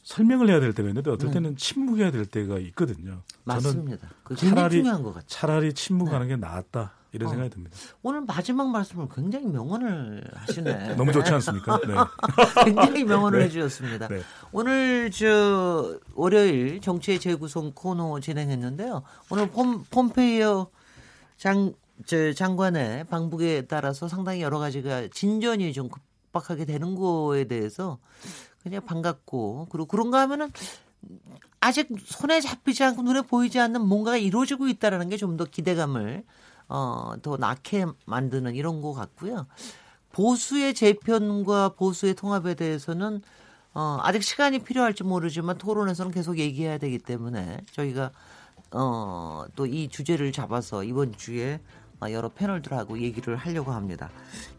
[0.05, 1.33] 설명을 해야 될 때가 있는데 어떨 네.
[1.33, 1.55] 때는 네.
[1.57, 3.23] 침묵해야 될 때가 있거든요.
[3.43, 4.07] 맞습니다.
[4.37, 4.83] 차라리
[5.25, 6.35] 차라리 침묵하는 네.
[6.35, 6.93] 게 낫다.
[7.11, 7.29] 이런 어.
[7.31, 7.75] 생각이 듭니다.
[8.03, 10.93] 오늘 마지막 말씀을 굉장히 명언을 하시네.
[10.95, 11.79] 너무 좋지 않습니까?
[11.87, 11.93] 네.
[12.65, 13.45] 굉장히 명언을 네.
[13.45, 14.09] 해주셨습니다.
[14.09, 14.21] 네.
[14.51, 19.01] 오늘 저 월요일 정치의 재구성 코너 진행했는데요.
[19.31, 20.67] 오늘 폼, 폼페이어
[21.37, 21.73] 장,
[22.05, 27.97] 저 장관의 방북에 따라서 상당히 여러 가지가 진전이 좀 급박하게 되는 거에 대해서
[28.65, 30.51] 그냥 반갑고 그리고 그런가 하면은
[31.59, 36.23] 아직 손에 잡히지 않고 눈에 보이지 않는 뭔가가 이루어지고 있다라는 게 좀 더 기대감을
[36.67, 39.45] 어, 더 낳게 만드는 이런 것 같고요.
[40.13, 43.21] 보수의 재편과 보수의 통합에 대해서는
[43.75, 48.11] 어, 아직 시간이 필요할지 모르지만 토론에서는 계속 얘기해야 되기 때문에 저희가
[48.71, 51.59] 어, 또 이 주제를 잡아서 이번 주에
[52.11, 54.09] 여러 패널들하고 얘기를 하려고 합니다.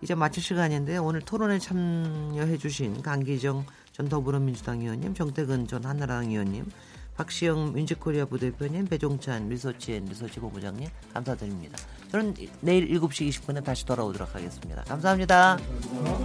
[0.02, 3.64] 이제 마칠 시간인데 오늘 토론에 참여해 주신 강기정
[3.96, 6.70] 전 더불어민주당 의원님, 정태근 전 한나라당 의원님,
[7.16, 11.78] 박시영 윈지코리아 부대표님, 배종찬 리서치 앤 리서치 본부장님 감사드립니다.
[12.10, 14.82] 저는 내일 7시 20분에 다시 돌아오도록 하겠습니다.
[14.82, 15.56] 감사합니다.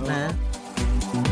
[0.05, 1.30] 네.